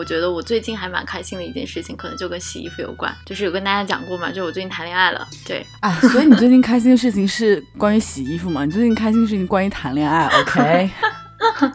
[0.00, 5.28] 我觉得我最近还蛮开心的一件事情，可能就跟洗衣服有关，就是有跟大家讲过嘛，就我最近谈恋爱了。
[5.46, 8.64] 对，啊，所以你最近开心的事情是关于洗衣服吗？
[8.64, 10.90] 你最近开心的事情关于谈恋爱？OK。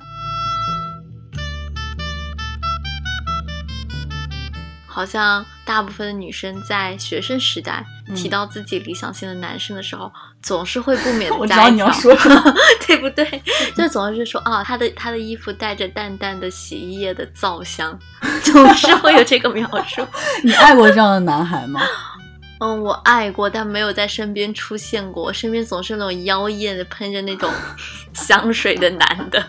[4.88, 7.84] 好像大部分的女生在学生时代
[8.16, 12.16] 提到自己理想型的男生的时候，总是会不免 我知道你要说
[12.86, 13.42] 对不对？
[13.76, 17.98] 就总是说啊，他的他的衣服带着淡淡的洗衣液的皂香，
[18.44, 20.06] 总是会有这个描述。
[20.44, 21.82] 你爱过这样的男孩吗？
[22.60, 25.34] 嗯，我爱过，但没有在身边出现过。
[25.34, 27.52] 身边总是那种妖艳的喷着那种
[28.14, 29.46] 香水的男的。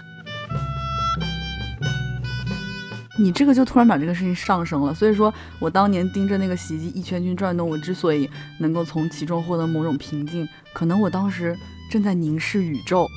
[3.18, 11.56] 你这个就突然把这个事情上升了，所以说我当年盯着那个洗衣机一圈圈转动，我之所以能够从其中获得某种平静，可能我当时
[11.90, 13.08] 正在凝视宇宙。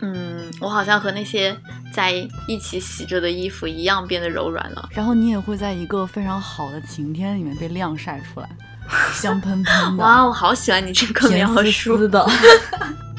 [0.00, 1.56] 嗯，我好像和那些
[1.92, 2.12] 在
[2.46, 4.88] 一起洗着的衣服一样变得柔软了。
[4.92, 8.48] 然后你也会在一个非常好的晴天里面被晾晒出来，
[9.12, 10.02] 香喷喷的。
[10.04, 12.24] 哇，我好喜欢你这个描述的。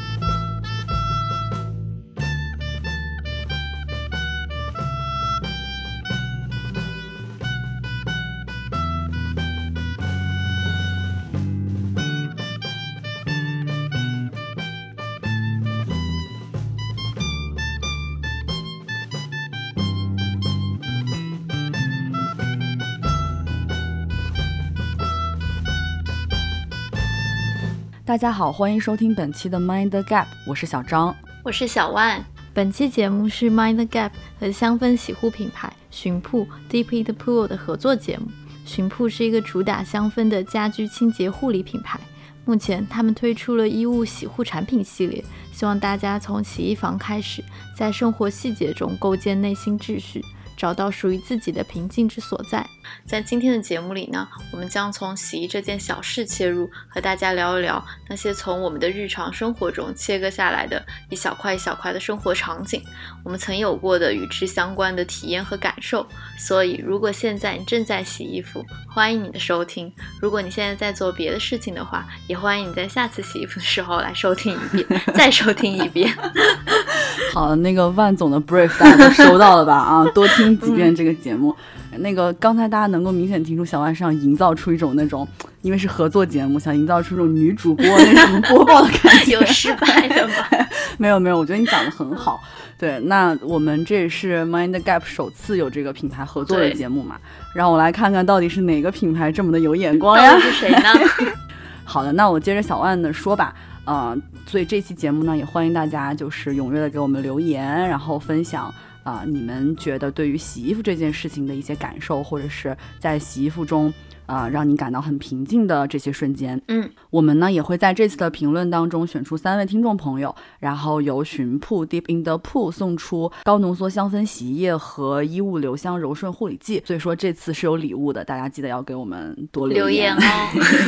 [28.12, 32.22] 大家好，欢迎收听本期的 Mind Gap，我是小张，我是小万。
[32.54, 38.28] 本期节目是 Mind Gap 和香氛洗护品牌寻铺 Deep in the Pool 的合作节目。
[38.66, 42.02] 寻铺是一个主打香氛的家居清洁护理品牌，
[42.44, 45.24] 目前他们推出了衣物洗护产品系列，
[45.54, 47.42] 希望大家从洗衣房开始，
[47.78, 50.22] 在生活细节中构建内心秩序。
[50.56, 52.66] 找到属于自己的平静之所在。
[53.06, 62.84] 在今天的节目里呢，我们将从洗衣这件小事切入，和大家聊一聊那些从我们的日常生活中切割下来的一小块一小块的生活场景，
[63.24, 66.06] 我们曾有过的与之相关的体验和感受。
[66.38, 69.90] 所以，如果现在你正在洗衣服，欢迎你的收听；
[70.20, 76.14] 如果你现在在做别的事情的话，也欢迎你在下次洗衣服的时候来收听一遍，再收听一遍。
[77.34, 79.76] 好，那个万总的 brief 大家都收到了吧？
[79.76, 80.41] 啊，多听。
[80.58, 81.56] 几遍这个节目，
[81.98, 85.28] 那个刚才大家能够明显听出小万是想营造出一种那种，
[85.62, 89.34] 因为是合作节目，想营造出一种女主播那种播报的感觉。
[89.34, 90.34] 有失败的吗？
[90.98, 92.40] 没有没有，我觉得你讲的很好。
[92.78, 97.16] 对，那我们这也是 Mind Gap 首次有这个品牌合作的节目嘛？
[97.54, 100.40] 让我来看看到底是哪个品牌这么的有眼光呀？
[100.40, 101.34] 是谁呢？
[101.86, 103.54] 好的，那我接着小万的说吧。
[103.84, 104.16] 呃，
[104.46, 108.74] 所以这期节目呢，也欢迎大家就是踊跃的给我们留言，然后分享。
[109.04, 113.94] 啊，你们觉得对于洗衣服这件事情的一些感受，或者是在洗衣服中。
[114.32, 126.82] 啊，让你感到很平静的这些瞬间，嗯，我们呢也会在这次的评论当中选出三位听众朋友，然后由寻铺 Deep in the Pool 送出高浓缩香氛洗衣液和衣物留香柔顺护理剂。
[126.86, 130.20] 所以说这次是有礼物的，大家记得要给我们多留言哦。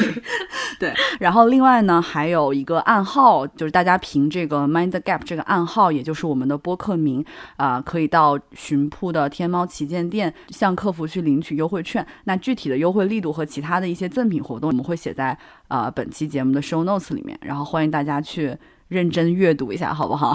[0.80, 7.24] 对，然后另外呢还有一个暗号，就是大家凭这个 Mind Gap 这个暗号，也就是我们的播客名
[7.58, 12.08] 啊，可以到寻铺的天猫旗舰店向客服去领取优惠券。
[12.24, 13.33] 那具体的优惠力度。
[13.34, 15.36] 和其他的一些赠品活动，我们会写在
[15.68, 18.56] 呃本期节目的 show notes 里面，然后欢迎大家去
[18.88, 20.34] 认真阅读一下，好不好？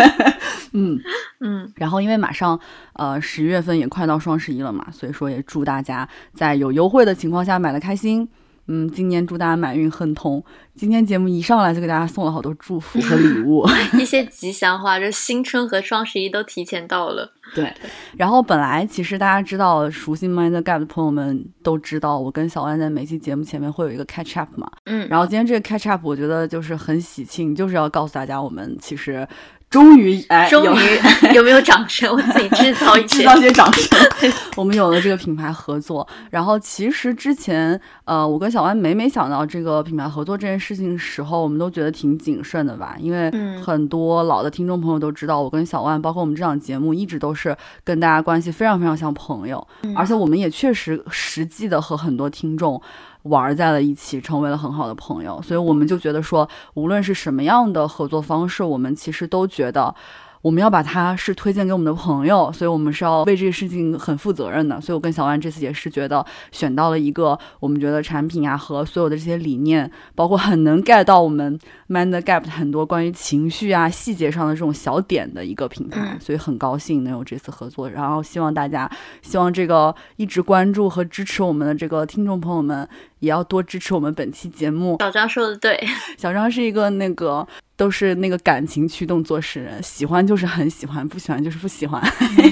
[0.74, 1.00] 嗯
[1.40, 1.72] 嗯。
[1.76, 2.60] 然后因为马上
[2.92, 8.28] 呃十月份也快到双十一了嘛，所以说也祝大家在有优惠的情况下买的开心。
[8.68, 10.42] 嗯，今年祝大家满运亨通。
[10.74, 13.66] 今天节目一上来就给大家送了好多祝福和礼物，
[13.98, 17.32] 一些吉祥话，这新春和双十一都提前到了。
[17.54, 17.72] 对，
[18.16, 24.70] 然后本来其实大家知道熟悉 Mind Gap 的朋友们都知道，我跟小万在每期节目前面会有一个 catch up 嘛。
[24.84, 29.26] 嗯，然后今天这个 catch up 我觉得就是很喜庆，就是要告诉大家我们其实。
[29.76, 30.80] 终于，哎，终于
[31.36, 32.10] 有没有掌声？
[32.10, 33.98] 我自己制造一些， 制造些掌声。
[34.56, 43.30] 我们有了这个品牌合作，然后其实之前，呃，我跟小万每每想到这个品牌合作这件事情的时候，我们都觉得挺谨慎的吧，因为
[43.62, 52.80] 很多老的听众朋友都知道，我跟小万，包括我们这档节目，一直都是跟大家关系非常非常像朋友，而且我们也确实实际的和很多听众。
[53.28, 59.94] 玩在了一起，成为了很好的朋友，所以我们就觉得说，无论是什么样的合作方式，我们其实都觉得，
[60.42, 64.80] 我们要把它是推荐给我们的朋友，所以我们是要为这个事情很负责任的。
[64.80, 71.58] 所以我跟小万这次也是觉得选到了一个我们觉得产品啊和所有的这些理念，包括很能 get 到我们
[71.88, 77.90] Mind Gap 很多关于情绪啊细节上的这种小点的一个品牌，所以很高兴能有这次合作。
[77.90, 78.88] 然后希望大家，
[79.22, 82.88] 希望这个一直关注和支持我们的这个听众朋友们，
[83.26, 84.96] 也要多支持我们本期节目。
[85.00, 85.78] 小张说的对，
[86.16, 87.46] 小张是一个那个。
[87.78, 92.02] 都是那个感情驱动做事人，喜欢就是很喜欢，不喜欢就是不喜欢。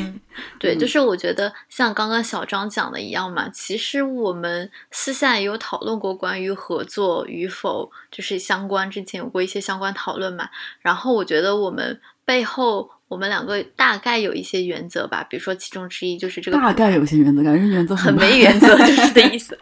[0.60, 10.50] 对，就是我觉得像刚刚小张讲的一样嘛，其实我们私下也有讨论过关于合作与否，就是相关之前有过一些相关讨论嘛。
[10.80, 12.90] 然后我觉得我们背后。
[13.14, 19.56] 我们两个大概有一些原则吧，比如说其中之一就是这个大概有些原则，感觉原则很没原则 就是的意思。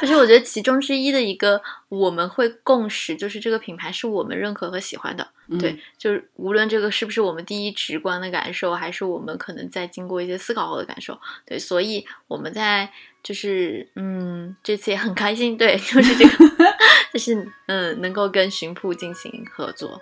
[0.00, 5.24] 就是我觉得其中之一的一个我们会共识，就是这个品牌是我们认可和喜欢的。
[5.60, 11.16] 对，就是无论这个是不是我们第一直观的感受，还是我们可能在经过一些思考后的感受。
[11.46, 12.90] 对，所以我们在
[13.22, 15.56] 就是嗯，这次也很开心。
[15.56, 16.44] 对，就是这个，
[17.14, 20.00] 就是嗯，能够跟寻铺进行合作。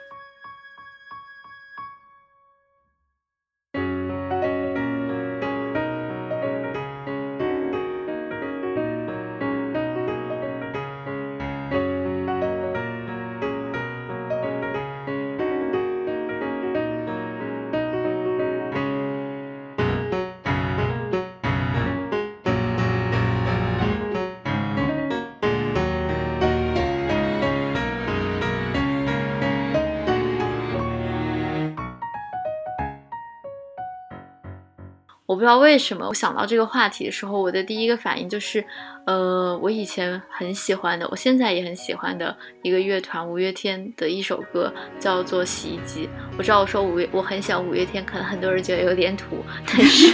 [35.36, 38.64] 不知道为什么，我想到这个话题的时候，我的第一个反应就是，
[39.04, 46.06] 呃，我以前很喜欢的，我现在也很喜欢的一个乐团五月天的一首歌，叫做《洗衣机》。
[46.38, 50.12] 我知道我说五月，我很喜欢五月天，可能很多人觉得有点土，但是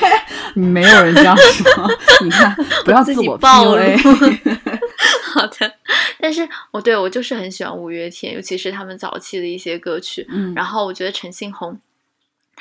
[0.59, 1.91] 没有人这样说。
[2.23, 2.55] 你看，
[2.85, 3.77] 不要自我暴露。
[5.33, 5.73] 好的，
[6.21, 10.27] 但是我对我就是很喜欢五月天，尤其是他们早期的一些歌曲。
[10.29, 11.79] 嗯，然后我觉得陈星红。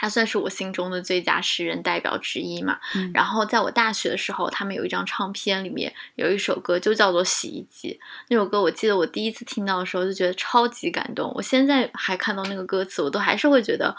[0.02, 2.80] 他算是我心中的最佳诗人代表之一嘛。
[3.14, 7.94] 然后在我大学的时候，他们有一张唱片，里面有一首歌就叫做《洗衣机》。
[8.30, 11.32] 那首歌我记得我第一次听到的时候就觉得超级感动。
[11.36, 13.96] 我现在还看到那个歌词，我都还是会觉得。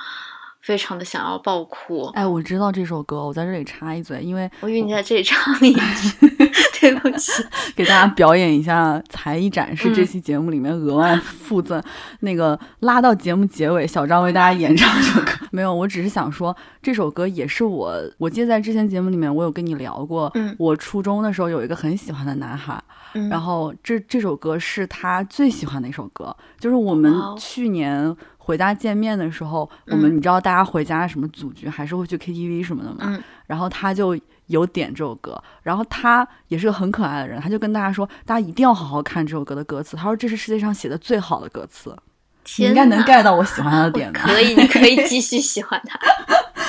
[0.62, 6.28] 非常的想要爆哭，哎，我知道这首歌，我在这里插一嘴，因为我以为你在这里唱一句，
[6.80, 7.32] 对不起，
[7.74, 11.82] 给大家表演一下才艺展示，这期节目里面额外附赠
[12.20, 15.32] 那个拉到节目结尾，小张为大家演唱这首歌。
[15.50, 22.80] 没有，我只是想说，这首歌也是我，我记得在之前节目里面我有跟你聊过，嗯，我初中的时候有一个很喜欢的男孩，
[23.14, 28.16] 嗯，然后这这首歌是他最喜欢的一首歌，就是我们去年。
[28.44, 32.96] 回家见面的时候，我们你知道大家回家什么组局，还是会去 KTV 什么的嘛。
[33.02, 33.22] 嗯。
[33.46, 39.96] 然后他就有点这首歌，然后他也是个很可爱的人，他就跟大家说，大家一定要好好看这首歌的歌词。
[39.96, 41.96] 他说这是世界上写的最好的歌词。
[42.58, 44.12] 你应该能 get 到我喜欢他的点。
[44.12, 45.96] 可以，你可以继续喜欢他。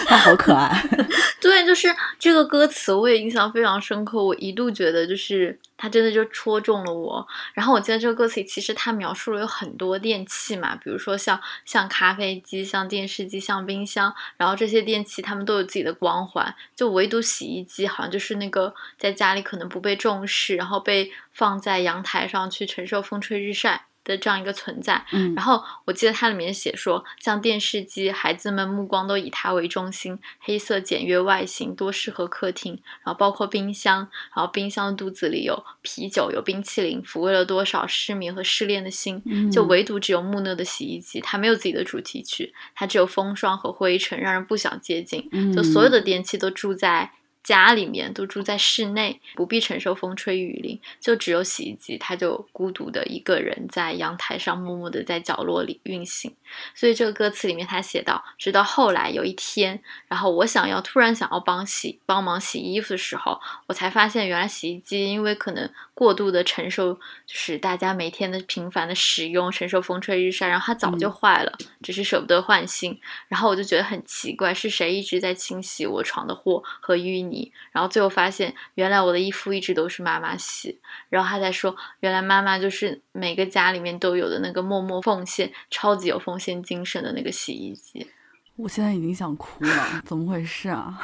[0.06, 0.84] 他好可爱。
[1.42, 4.24] 对，就是这个歌词，我也印象非常深刻。
[4.24, 7.28] 我一度觉得，就是他真的就戳中了我。
[7.54, 23.86] 然后我记得这个歌词里，其实他描述了有很多电器嘛，比如说像像咖啡机、像电视机、像冰箱，然后这些电器他们都有自己的光环，就唯独洗衣机好像就是那个在家里可能不被重视，然后被放在阳台上去承受风吹日晒。
[24.04, 32.74] 的这样一个存在，嗯，然后我记得它里面写说，像电视机，孩子们目光都以它为中心，黑色简约外形，多适合客厅。
[33.04, 34.00] 然后包括冰箱，
[34.36, 39.22] 然后冰箱的肚子里有啤酒，有冰淇淋，抚慰了多少失眠和失恋的心。
[39.52, 45.30] 就唯独只有木讷的洗衣机，它没有自己的主题曲，它只有风霜和灰尘，让人不想接近。
[45.54, 47.12] 就所有的电器都住在。
[47.44, 56.34] 家里面都住在室内，不必承受风吹雨淋，就只有洗衣机，它就孤独的一个人在阳台上默默的在角落里运行。
[56.74, 73.00] 所以这个歌词里面他写到，直到后来有一天，然后我想要突然想要帮洗帮忙洗衣服的时候，我才发现原来洗衣机因为可能过度的承受，就是大家每天的频繁的使用，承受风吹日晒，然后它早就坏了，只是舍不得换新。
[73.28, 77.52] 然后我就觉得很奇怪，是谁一直在清洗我床的货和淤泥？
[77.72, 80.80] 然后最后发现，原来我的衣服一直都是妈妈洗。
[81.10, 88.08] 然后他在说，原来妈妈就是每个家里面都有的那个默默奉献、超级有奉献精神的那个洗衣机。
[88.56, 91.00] 我现在已经想哭了，怎么回事啊？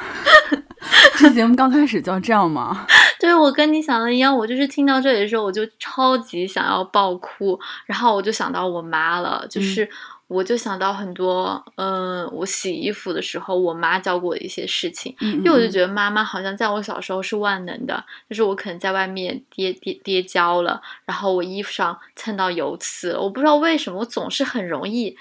[1.18, 2.86] 这节目刚开始就要这样吗？
[3.18, 7.58] 对，我跟你想的一样，我就是听到这里的时候，我就超级想要爆哭。
[7.86, 9.88] 然后我就想到我妈了，就是。
[10.30, 25.16] 我就想到很多，嗯，我洗衣服的时候，我妈教过我的一些事情，嗯因为我就觉得妈妈好像在我小时候是万能的，就是我可能在外面跌跌跌跤了，然后我衣服上蹭到油渍，我不知道为什么，我总是很容易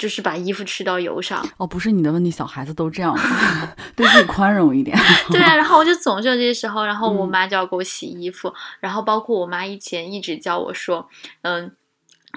[0.00, 1.46] 就是把衣服吃到油上。
[1.58, 3.14] 哦，不是你的问题，小孩子都这样，
[3.94, 4.98] 对自己宽容一点。
[5.30, 11.08] 对啊， 然后我就总是有这些时候，然后我嗯妈就要给我洗衣服，然后包括我妈以前一直教我说，
[11.42, 11.70] 嗯。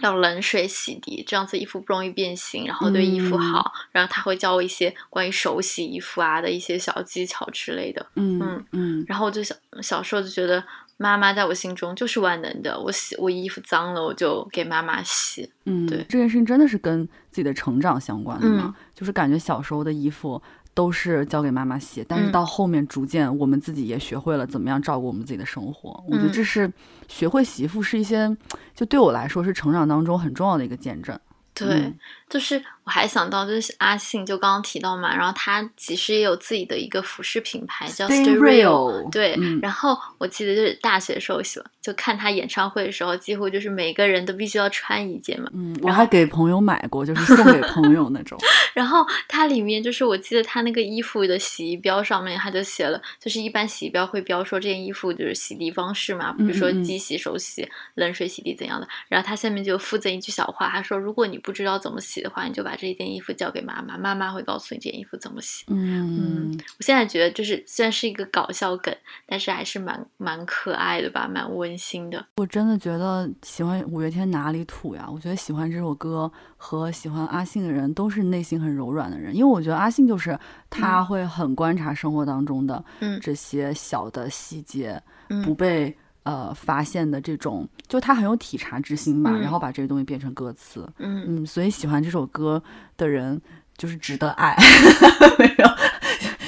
[0.01, 3.71] 要冷水洗涤，这样子衣服不容易变形，然后对衣服嗯好。
[3.91, 8.03] 然后她会教我一些关于手洗衣服啊的一些小技巧之类的。
[8.15, 9.53] 嗯嗯嗯然后我就小
[9.83, 10.63] 小时候就觉得
[10.97, 15.51] 妈妈在我心中就是万能的，我洗我衣服脏了我就给妈妈洗。
[15.65, 20.41] 嗯，对这件事情真的是跟自己的成长相关的嘛，嗯就是感觉小时候的衣服。
[20.75, 26.03] 都是交给妈妈洗，但是嗯到后面逐渐我们自己也学会了怎么样照顾我们自己的生活。
[26.09, 26.73] 我觉得嗯这是
[27.07, 28.35] 学会洗衣服是一些，
[28.73, 31.15] 就对我来说是成长当中很重要的一个见证。
[31.53, 31.95] 对，嗯
[32.33, 45.47] 就是我还想到，就是阿信，就刚刚提到嘛，然后他其实也有自己的一个服饰品牌叫 Stay Real 对，嗯然后我记得就是大学的时候喜欢，就看他演唱会的时候，几乎就是每个人都必须要穿一件嘛。
[45.53, 48.35] 嗯，我还给朋友买过，就是送给朋友那种。
[48.73, 58.87] 然后它里面就是我记得他那个衣服的洗衣标上面，他就写了，就是一般洗衣标会标说这件衣服就是洗涤方式嘛，比如说机洗、手洗、冷水洗涤怎样的。
[59.07, 65.65] 然后它下面就附赠一句小话，他说如果你不知道怎么洗的话，你就把这一件衣服交给妈妈，妈妈会告诉你这件衣服怎么洗。
[65.67, 68.95] 嗯，我现在觉得就是虽然是一个搞笑梗，
[69.27, 72.25] 但是还是蛮蛮可爱的吧，蛮温馨的。
[72.37, 75.07] 我真的觉得喜欢五月天哪里土呀？
[75.07, 80.39] 我觉得喜欢这首歌和喜欢阿信的人都是内心很柔软的人，因为我觉得阿信就是
[80.69, 90.87] 他嗯会很观察生活当中的嗯这些小的细节，嗯不被呃发现的这种，就他很有体察之心吧，嗯然后把这个东西变成歌词。
[90.97, 92.61] 嗯嗯，所以喜欢这首歌
[92.97, 93.41] 的人
[93.77, 94.55] 就是值得爱。
[95.39, 95.67] 没有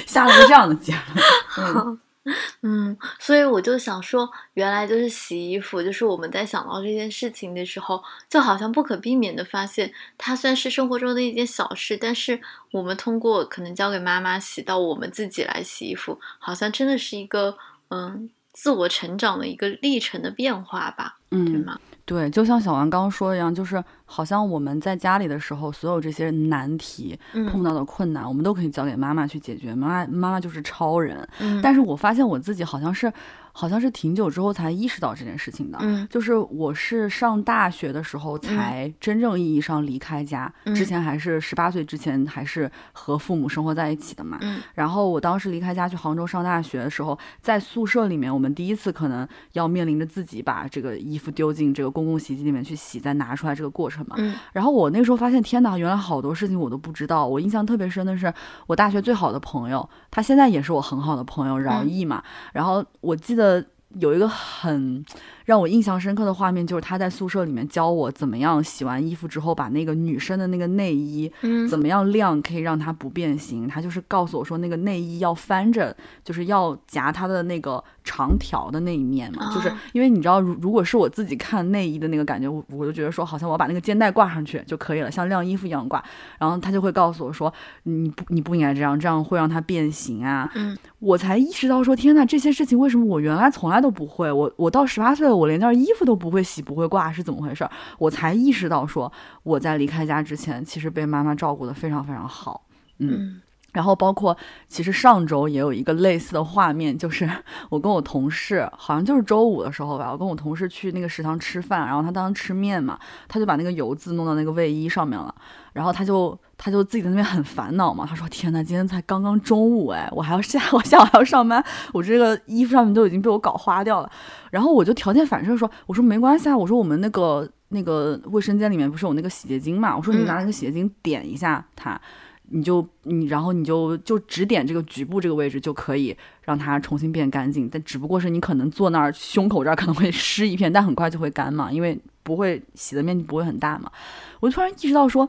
[0.06, 1.24] 下了个这样的结论。
[1.58, 2.00] 嗯
[2.62, 12.40] 嗯，所以我就想说，原来就是洗衣服，就是我们在想到这件事情的时候，就好像不可避免的发现，它虽然是生活中的一件小事，但是
[12.72, 17.56] 我们通过可能交给妈妈洗，到我们自己来洗衣服，好像真的是一个
[17.90, 21.78] 嗯自我成长的一个历程的变化吧，嗯对嗯，吗？
[22.06, 29.74] 对，就像小王刚刚说的一样，就是好像我们在家里的时候，所有这些难题碰嗯到的困难，我们都可以交给妈妈去解决。
[29.74, 33.12] 妈妈妈妈就是超人，嗯，但是我发现我自己好像是
[33.58, 35.78] 好像是挺久之后才意识到这件事情的。
[35.80, 44.36] 嗯就是我是上大学的时候才真正意义上离开家，嗯之前还是十八岁之前还是和父母生活在一起的嘛。
[44.42, 54.16] 嗯然后我当时离开家去杭州上大学的时候，在宿舍里面，我们第一次可能要面临着自己把这个衣服丢进这个公共洗衣机里面去洗，再拿出来这个过程嘛。
[54.18, 57.26] 嗯然后我那时候发现，天哪，原来好多事情我都不知道。
[57.26, 58.32] 我印象特别深的是，
[58.66, 62.22] 我大学最好的朋友，他现在也是我很好的朋友，饶嗯毅嘛。
[62.52, 63.64] 然后我记得呃
[64.00, 65.04] 有一个很
[65.46, 73.66] 让我印象深刻的画面，就是他在宿舍里面教我怎么样洗完衣服之后，把那个女生的那个内衣嗯怎么样晾可以让它不变形。
[73.66, 79.54] 他就是告诉我说，那个内衣要翻着，就是要夹它的那个长条的那一面嘛。
[79.54, 86.02] 就是啊因为你知道，如如果是我自己看内衣的那个感觉，我我就觉得说，好像我要把那个肩带挂上去就可以了，像晾衣服一样挂。
[86.40, 87.52] 然后他就会告诉我说，
[87.84, 90.50] 你不你不应该这样，这样会让它变形啊。
[90.56, 94.32] 嗯我才意识到说，天呐，这些事情为什么我原来从来都不会？
[94.32, 97.70] 我我到十八岁了，我连件衣服都不会洗，不会挂，是怎么回事儿？
[97.98, 99.12] 我才意识到说，
[99.42, 102.66] 我在离开家之前，其实被妈妈照顾的非常非常好。
[102.98, 104.34] 嗯，嗯然后包括
[104.68, 107.30] 其实上周也有一个类似的画面，就是
[107.68, 115.34] 我跟我同事，好像就是周五的时候吧，我跟我同事去那个食堂吃饭，然后他当时吃面嘛，他就把那个油渍弄到那个卫衣上面了，
[115.74, 124.10] 然后他就他就自己在那边很烦恼嘛，他说天呐，今天才刚刚中午哎，我还要下 我下午还要上班，我这个衣服上面都已经被我搞花掉了，
[124.50, 132.00] 然后我就条件反射说，我说没关系啊，我说我们那个那个卫生间里面不是有那个洗洁精嘛，我说你拿那个洗洁精点一下它。
[132.48, 143.90] 你就你，然后你就就只点这个局部这个位置就可以让它重新变干净，但只不过是你可能坐那儿胸口这儿可能会湿一片，但很快就会干嘛，因为不会洗的面积不会很大嘛。
[144.38, 145.28] 我就突然意识到说，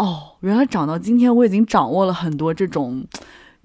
[0.00, 3.04] 哦，原来长到今天我已经掌握了很多这种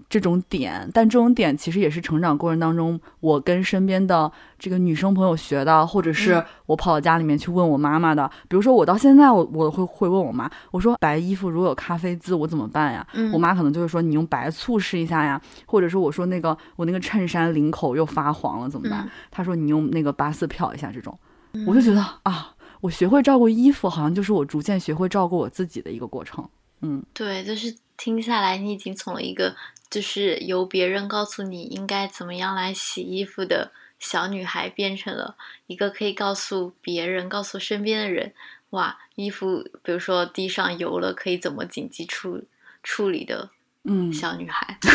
[0.10, 8.30] 这种点，但这种点其实也是成长过程当中我跟身边的这个女生朋友学的，或者是嗯我跑到家里面去问我妈妈的。
[8.50, 13.08] 比如说我到现在我我会会问我妈，我说白衣服如果有咖啡渍我怎么办呀？
[13.14, 19.06] 嗯我妈可能就会说你用白醋试一下呀，或者是我说那个我那个衬衫领口又发黄了怎么办？
[19.06, 21.18] 嗯她说你用那个八四漂一下这种，
[21.66, 22.52] 我就觉得啊。
[22.86, 26.48] 我学会照顾衣服，好像就是我逐渐学会照顾我自己的一个过程。
[26.82, 29.56] 嗯，对，就是听下来，你已经从了一个
[29.90, 38.32] 就是由别人告诉你应该怎么样来洗衣服的小女孩，变成了一个可以告诉别人、告诉身边的人，
[38.70, 42.44] 哇，衣服比如说地上油了，可以怎么紧急处
[42.84, 43.50] 处理的，
[43.86, 44.78] 嗯，小女孩，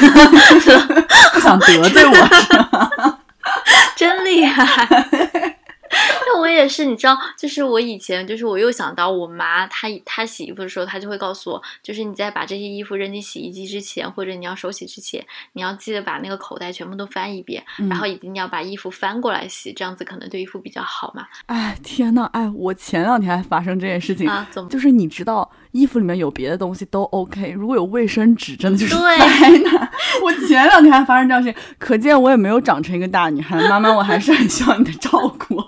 [1.35, 3.19] 不想得罪我，
[3.97, 5.50] 真厉害。
[6.33, 21.27] 那我也是，你知道，就是我以前，就是我又想到我妈，她她洗衣服的时候，她就会告诉我，就是你在把这些衣服扔进洗衣机之前，或者你要手洗之前，你要记得把那个口袋全部都翻一遍，然后一定要把衣服翻过来洗，这样子可能对衣服比较好嘛。
[21.47, 24.71] 哎，天呐，哎，我前两天还发生这件事情啊，怎么？
[24.71, 29.91] 就是你知道，衣服里面有别的东西都 OK，如果有卫生纸，真的就是对灾难。
[30.23, 33.57] 我前两天还发生这样事情，可见我也没有长成一个大女孩。
[33.69, 35.63] 妈妈，我还是很需要你的照顾。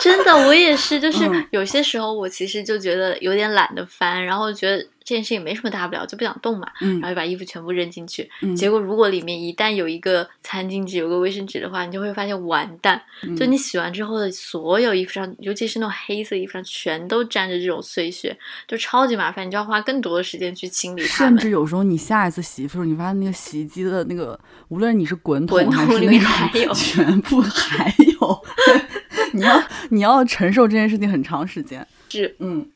[0.00, 8.28] 真的，我也是，就是嗯有些时候我其实就觉得有点懒得翻，然后觉得这件事也没什么大不了，就不想动嘛，嗯然后就把衣服全部扔进去。
[8.42, 21.32] 嗯结果如果里面一旦有一个餐巾纸、有个卫生纸的话，你就会发现完蛋，嗯就你洗完之后的所有衣服上，尤其是那种黑色衣服上，全都沾着这种碎屑，就超级麻烦，你就要花更多的时间去清理它们。
[21.32, 24.38] 甚至有时候你下一次洗衣服的时候，你发现那个洗衣机的那个，
[24.68, 28.42] 无论你是滚筒滚筒里还是那面还有种，全部还有，
[29.34, 31.86] 你要 你要承受这件事情很长时间。
[32.08, 32.66] 是嗯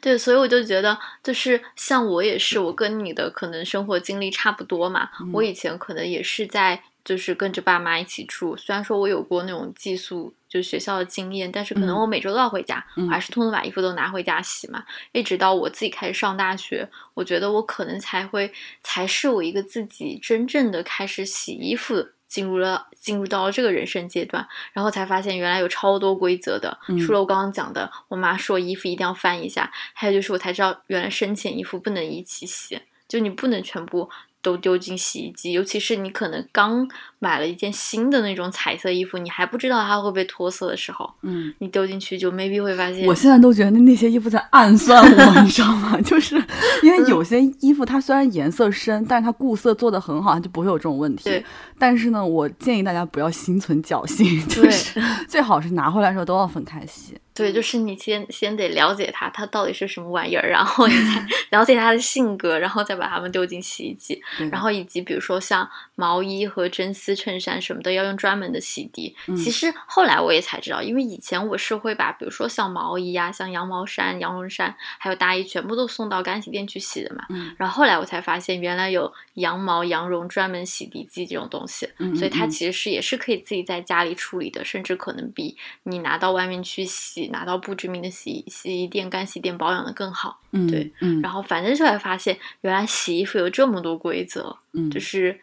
[0.00, 5.08] 对，所以我就觉得，就是像我也是，我跟你的可能生活经历差不多嘛。
[5.32, 8.56] 我以前可能也是在，就是跟着爸妈一起住。
[8.56, 14.82] 虽然说我有过那种寄宿，就学校的经验，但是可能嗯我每周都要回家，嗯我还是通通把衣服都拿回家洗嘛。
[15.12, 18.52] 一直到我自己开始上大学，我觉得我可能才会，
[18.82, 22.08] 才是我一个自己真正的开始洗衣服。
[22.30, 26.78] 进入了进入到了这个人生阶段，然后才发现原来有超多规则的。
[26.86, 34.08] 嗯除了我刚刚讲的，我妈说衣服一定要翻一下，还有就是我才知道原来深浅衣服不能一起洗，就你不能全部
[34.40, 36.88] 都丢进洗衣机，尤其是你可能刚
[37.20, 46.00] 买了一件新的那种彩色衣服，你还不知道它会不会脱色的时候，嗯，你丢进去就 maybe 会发现我现在都觉得那那些衣服在暗算我，你知道吗？
[46.02, 46.42] 就是
[46.82, 51.44] 因为有些衣服它虽然颜色深，但是它固色做的很好，它就不会有这种问题对。
[51.78, 57.16] 但是呢，我建议大家不要心存侥幸，就对是 最好是拿回来的时候都要分开洗。
[57.32, 64.20] 对，就是你先先得了解它，它到底是什么玩意儿，然后你才 了解它的性格，然后再把它们丢进洗衣机。
[64.50, 69.14] 然后以及比如说像毛衣和真丝衬衫什么的，要用专门的洗涤。
[69.26, 77.24] 嗯其实后来我也才知道，因为以前我是会把比如说像毛衣啊、像羊毛衫、羊绒衫，还有大衣全部都送到干洗店去洗的嘛。
[77.30, 90.40] 嗯然后后来我才发现，原来有羊毛、羊绒专门洗涤剂这种东西，嗯所以它嗯其实是也是可以自己在家里处理的，甚至可能比你拿到外面去洗，拿到不知名的洗洗衣店、干洗店保养的更好。
[90.52, 95.38] 嗯，对，嗯，然后反正就会发现，原来洗衣服有这么多规则，嗯就是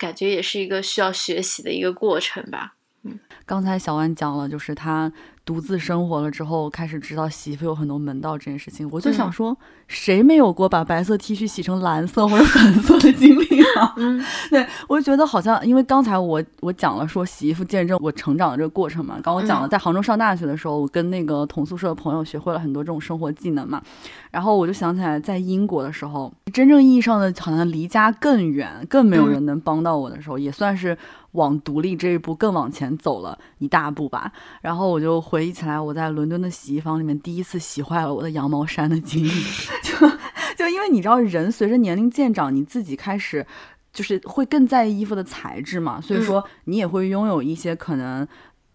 [0.00, 2.74] 感觉也是一个需要学习的一个过程吧。
[3.02, 5.12] 嗯刚才小万讲了，就是他
[5.50, 8.88] 独自生活了之后，开始知道洗衣服有很多门道这件事情。
[8.92, 9.56] 我就想嗯说，
[9.88, 13.92] 谁没有过把白色 T 恤洗成蓝色或者粉色的经历啊？
[13.96, 19.18] 嗯， 对，我就觉得好像，因为刚才我我讲了说洗衣服见证我成长的这个过程嘛。
[19.20, 23.82] 刚我讲了，嗯在杭州上大学的时候，我跟那个同宿舍的朋友学会了很多这种生活技能嘛。
[24.30, 30.96] 然后我就想起来，在英国的时候，真正意义上的好像离家更远，更没有嗯人能帮到我的时候，也算是
[31.32, 34.30] 往独立这一步更往前走了一大步吧。
[34.62, 39.30] 然后我就回忆起来，我在伦敦的洗衣房里面第一次洗坏了我的羊毛衫的经历，
[39.82, 40.08] 就
[40.56, 43.46] 就因为你知道，人随着年龄渐长，你自己开始。
[43.92, 48.24] 就是会更在意衣服的材质嘛，所以说你也会拥有一些可能，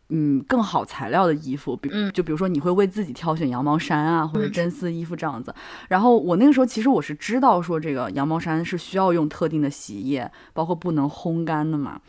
[0.10, 5.56] 嗯，更好材料的衣服，比嗯就比如说你会为自己挑选羊毛衫啊，或者嗯真丝衣服这样子。
[5.88, 12.02] 然后我那个时候其实我是知道说这个羊毛衫是需要用特定的洗衣液，包括不能烘干的嘛。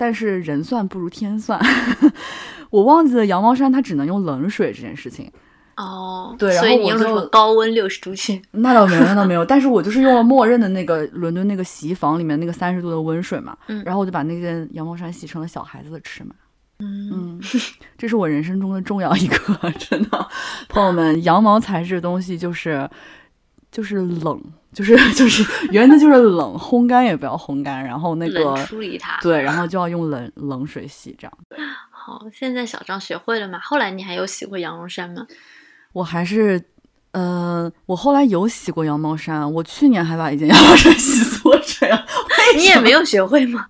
[0.00, 1.60] 但是人算不如天算，
[2.70, 5.30] 我忘记了羊毛衫它只能用冷水这件事情。
[5.76, 8.40] 哦，对然所以你用了高温六十度去？
[8.52, 9.44] 那倒没有，那倒没有。
[9.44, 16.34] 但是我就是用了默认的那个伦敦那个洗衣房里面那个三十度的温水嘛，嗯然后我就把那件羊毛衫洗成了小孩子的尺码。
[16.78, 17.40] 嗯，嗯，
[17.98, 20.28] 这是我人生中的重要一课， 真的，
[20.70, 22.88] 朋友们，羊毛材质的东西就是
[23.70, 24.40] 就是冷，
[24.72, 29.18] 就是 就是原则就是冷，烘干也不要烘干，然后那冷个处理它。
[29.20, 31.38] 对，然后就要用冷冷水洗，这样。
[31.90, 33.58] 好，现在小张学会了吗？
[33.62, 35.26] 后来你还有洗过羊绒衫吗？
[35.92, 36.62] 我还是。
[37.12, 42.06] 呃，我后来有洗过羊毛衫，我去年还把一件羊毛衫 洗缩水了。
[42.54, 43.66] 你也没有学会吗？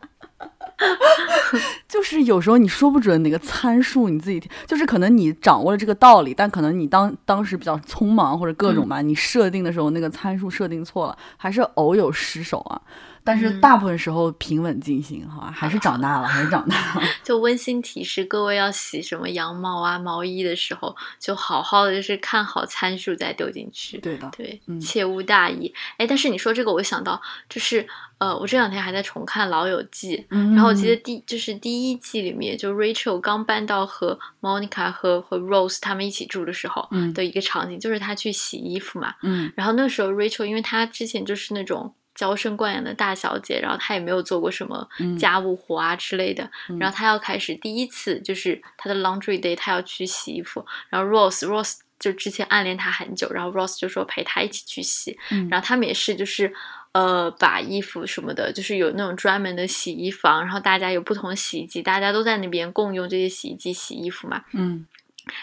[1.91, 12.81] 就是有时候你说不准哪个参数，你自己就是可能你掌握了这个道理，但可能你当当时比较匆忙或者各种吧，你设定的时候那个参数设定错了，还是偶有失手啊。
[13.23, 17.03] 但是大部分时候平稳进行，好吧，还是长大了， 还是长大了。
[17.23, 23.99] 就温馨提示各位，要洗什么羊毛啊、毛衣的时候，就好好的就是看好参数再丢进去。
[23.99, 25.73] 对的，对，切勿大意。
[25.99, 27.87] 哎，但是你说这个，我想到就是
[28.19, 39.15] 呃，我这两天还在重看《老友记》，嗯然后我记得第就是第一季里面，就 Rachel 刚搬到和 Monica 和和 Rose 他们一起住的时候的一个场景，就是他去洗衣服嘛。
[39.23, 41.95] 嗯，然后那时候 Rachel 因为她之前就是那种。
[42.21, 44.87] 娇生惯养的大小姐，然后她也没有做过什么
[45.19, 46.51] 家务活啊之类的。
[46.79, 50.67] 然后她要开始第一次，就是她的 laundry day，她要去洗衣服。
[50.91, 55.19] 然后 Rose Rose 就之前暗恋她很久，然后 Rose 就说陪她一起去洗。
[55.49, 56.53] 然后他们也是就是
[56.93, 64.45] 呃把衣服什么的，就是有那种专门的洗衣房，然后大家有不同的洗衣机，大家都在那边共用这些洗衣机洗衣服嘛。
[64.53, 64.87] 嗯。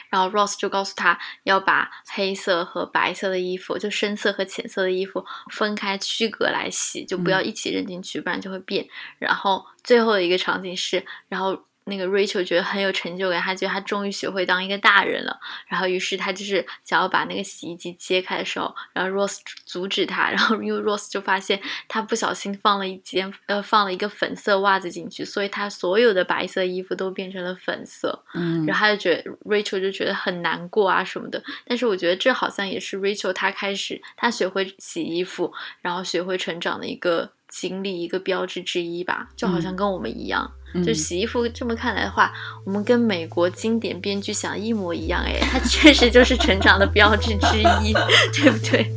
[0.09, 8.87] 然后 Ross 就告诉他要把黑色和白色的衣服，就深色和浅色的衣服分开区隔来洗，就不要一起扔进去，不然就会变。
[9.19, 11.66] 然后最后的一个场景是，然后。
[11.87, 15.39] 那个 Rachel 觉得很有成就感，她觉得她终于学会当一个大人了。
[15.67, 20.29] 然后，于是她就是想要把那个洗衣机揭开的时候，然后 Rose 阻止她。
[20.29, 28.23] 然后，因为 Rose 就发现她不小心放了一件呃放了一个粉色袜子进去，所以她所有的白色衣服都变成了粉色。
[28.33, 31.41] 嗯，然后她就觉得 Rachel 就觉得很难过啊什么的。
[31.65, 39.29] 但是我觉得这好像也是 Rachel 她开始她学会洗衣服，然后学会成长的一个经历，一个标志之一吧。
[39.35, 40.51] 就好像跟我们一样。
[40.85, 42.31] 就洗衣服这么看来的话，
[42.65, 47.93] 我们跟美国经典编剧想一模一样哎，它确实就是成长的标志之一，
[48.33, 48.91] 对不对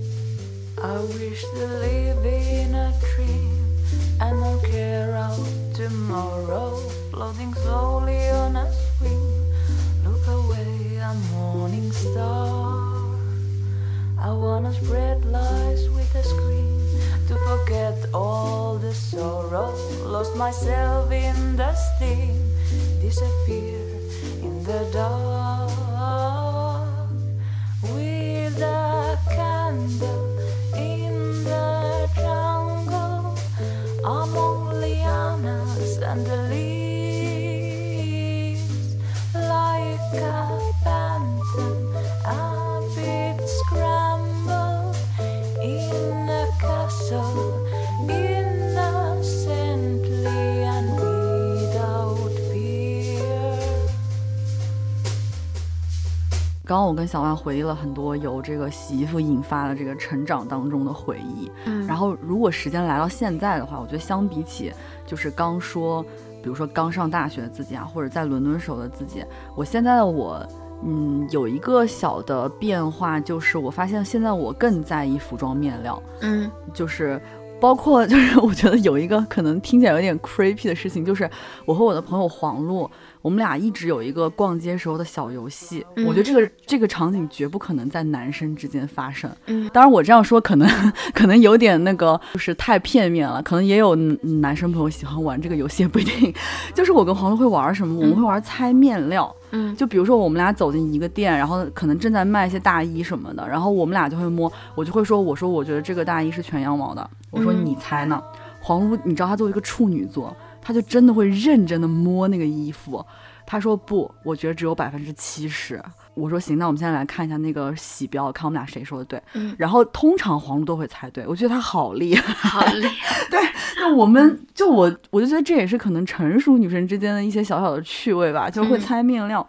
[56.91, 64.73] 我跟小万回忆了很多由这个洗衣服引发的这个成长当中的回忆，嗯，然后如果时间来到现在的话，我觉得相比起
[65.07, 66.03] 就是刚说，
[66.43, 69.25] 比如说刚上大学的自己啊，或者在伦敦时候的自己，
[69.55, 70.45] 我现在的我，
[70.85, 77.23] 嗯，有一个小的变化，就是我发现现在我更在意服装面料，嗯，就是
[77.61, 81.31] 包括就是我觉得有一个可能听起来有点 creepy 的事情，就是
[81.65, 82.91] 我和我的朋友黄璐。
[83.23, 89.31] 我们俩一直有一个逛街时候的小游戏，我觉得这个这个场景绝不可能在男生之间发生。
[89.47, 90.67] 嗯，当然我这样说可能
[91.13, 93.43] 可能有点那个，就是太片面了。
[93.43, 96.33] 可能也有男生朋友喜欢玩这个游戏，也不一定。
[96.75, 97.95] 就是我跟黄璐会玩什么？
[98.01, 99.35] 我们会玩猜面料。
[99.53, 108.23] 嗯，就比如说我们俩走进一个店，然后可能正在卖一些大衣什么的，然后我们俩就会摸，我就会说，我说我觉得这个大衣是全羊毛的，我说你猜呢？
[108.63, 110.35] 黄璐，你知道她作为一个处女座。
[110.71, 113.05] 他就真的会认真的摸那个衣服，
[113.45, 115.83] 他说不，我觉得只有百分之七十。
[116.15, 119.21] 我说行，那我们现在来看一下那个洗标，看我们俩谁说的对。
[119.35, 123.19] 嗯，然后通常黄璐都会猜对，我觉得他好厉害，好厉害。
[123.29, 123.41] 对，
[123.79, 129.45] 那我们就我我就觉得这也是可能成熟女生之间的一些小小的趣味吧，就会猜面料。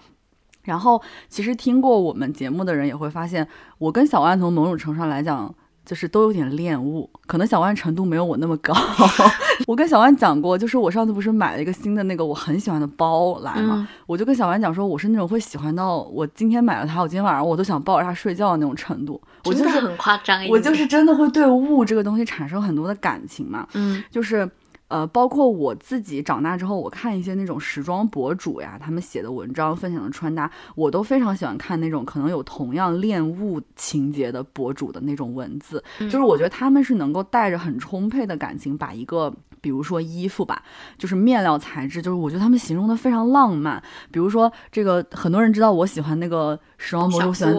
[0.63, 5.53] 然后其实听过我们节目的人也会发现，我跟小万从某种程度上来讲。
[5.91, 8.73] 就是都有点恋物，可能小万程度没有我那么高。
[9.67, 19.21] 我跟小万讲过，就是我上次不是买了一个新的那个我很喜欢的包来嘛，我就跟小万讲说，我是那种会喜欢到我今天买了它，我今天晚上我都想抱着它睡觉的那种程度。
[19.43, 23.67] 我就是很夸张，我就是真的会对物这个东西产生很多的感情嘛。
[23.73, 24.49] 嗯，就是。
[24.91, 40.61] 呃，包括我自己长大之后，我看一些那种时装博主呀，他们写的文章、分享的穿搭，我都非常喜欢看那种可能有同样恋物情节的博主的那种文字，就是我觉得他们是能够带着很充沛的感情，把一个比如说衣服吧，
[40.97, 43.81] 就是面料材质，就是我觉得他们形容的非常浪漫。
[44.11, 47.53] 比如说这个，很多人知道我喜欢那个时装博主，喜欢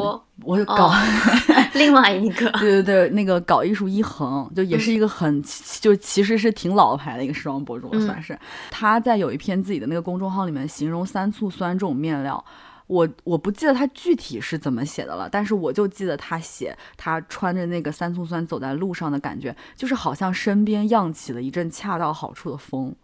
[0.45, 0.90] 我搞
[1.75, 5.42] 另外一个，对对对，那个搞艺术一恒，就也是一个很
[5.81, 8.37] 就其实是挺老牌的一个时装博主，算是
[8.71, 12.45] 他在有一篇自己的那个公众号里面形容三醋酸这种面料。
[12.88, 22.95] 我我不记得他具体是怎么写的了，但是我就记得他写他穿着那个三醋酸走在路上的感觉，就是好像身边漾起了一阵恰到好处的风。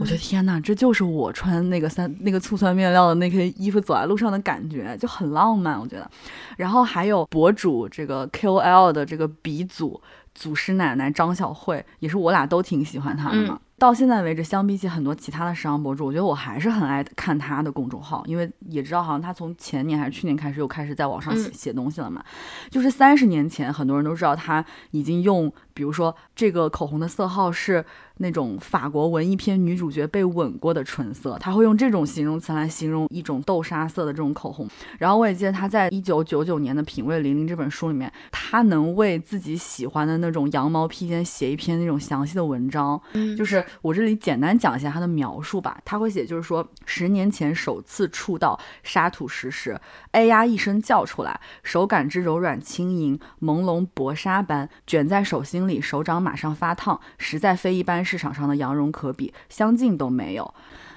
[0.00, 5.78] 我觉得天哪，这就是我穿那个三那个醋酸面料的那个衣服走在路上的感觉，就很浪漫。
[5.78, 6.10] 我觉得，
[6.56, 10.00] 然后还有博主这个 KOL 的这个鼻祖
[10.34, 13.58] 祖师奶奶张小慧，也是我俩都挺喜欢她的嘛。
[13.78, 22.24] 到现在为止，相比起很多其他的时尚博主，我觉得我还是很爱看他的公众号，因为也知道好像他从前年还是去年开始又开始在网上写写东西了嘛。
[22.70, 27.84] 就是三十年前，很多人都知道他已经用，比如说这个口红的色号是
[28.16, 34.66] 那种法国文艺片女主角被吻过的唇色，他会用这种形容词来形容一种豆沙色的这种口红。
[34.98, 43.62] 然后我也记得他在一九九九年的《品味零零》这本书里面，他能为自己喜欢的那种羊毛披肩写一篇那种详细的文章，嗯就是。
[43.82, 45.78] 我这里简单讲一下他的描述吧。
[45.84, 49.78] 他会写，就是说，十年前首次触到沙土石时，
[50.12, 60.54] 哎呀一声叫出来，手感之柔软轻盈，朦胧薄纱般卷在手心里，手掌马上发烫，实在非一般市场上的羊绒可比，相近都没有。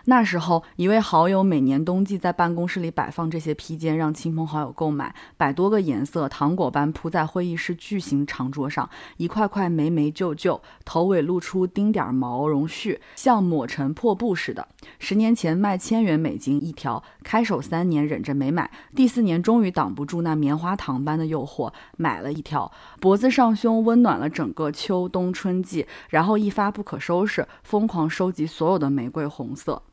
[0.09, 14.67] 那时候，一位好友每年冬季在办公室里摆放这些披肩，让亲朋好友购买，百多个颜色，糖果般铺在会议室巨型长桌上，一块块霉霉旧旧，头尾露出丁点毛绒絮，像抹成破布似的。
[14.97, 29.83] 十年前卖千元美金一条，开手三年忍着没买，第四年终于挡不住那棉花糖般的诱惑，买了一条，脖子上胸温暖了整个秋冬春季，然后一发不可收拾，疯狂收集所有的玫瑰红色。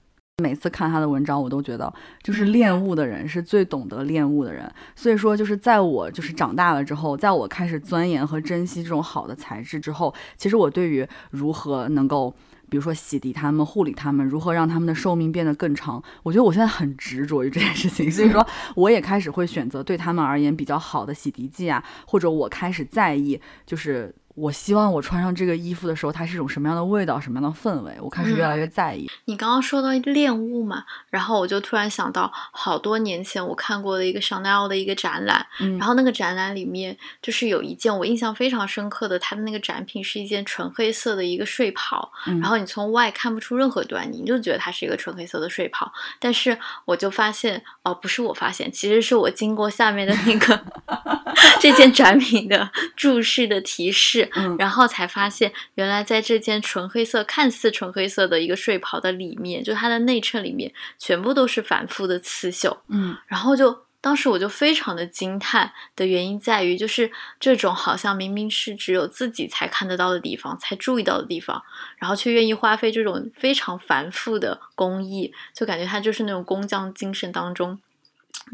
[0.42, 1.90] 每次看他的文章，我都觉得
[2.22, 4.70] 就是恋物的人是最懂得恋物的人。
[4.94, 12.30] 所以说，就是在我就是长大了之后，在我开始钻研和珍惜这种好的材质之后，其实我对于如何能够，
[12.68, 18.12] 比如说洗涤它们、护理它们，如何让它们的寿命变得更长，我觉得我现在很执着于这件事情。
[18.12, 24.14] 所以说，我也开始会选择对他们而言比较好的洗涤剂啊，或者我开始在意就是。
[24.36, 27.96] 我希望我穿上这个衣服的时候，它是一种什么样的味道，什么样的氛围？
[28.02, 29.10] 我开始越来越在意。
[29.24, 35.46] 你刚刚说到恋物嘛，然后我就突然想到，好多年前我看过的一个 Chanel 的一个展览，
[35.78, 45.90] 然后那个展览里面就是有一件我印象非常深刻的，它的那个展品是一件纯黑色的一个睡袍，然后你从外看不出任何端倪，你就觉得它是一个纯黑色的睡袍。
[46.20, 50.62] 但是我就发现，哦，不是我发现，其实是我经过下面的那个
[51.58, 54.25] 这件展品的注释的提示。
[54.34, 62.76] 嗯，然后才发现，原来在这件纯黑色、看似纯黑色的一个睡袍的里面，就它的内衬里面全部都是反复的刺绣。
[62.88, 67.10] 嗯，然后就当时我就非常的惊叹的原因在于，就是
[67.40, 71.62] 这种好像明明是只有自己才看得到的地方、才注意到的地方，
[71.98, 77.80] 然后却愿意花费这种非常繁复的工艺，就感觉它就是那种工匠精神当中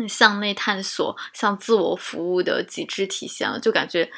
[0.08, 4.10] 向内探索、向自我服务的极致体现了，就感觉。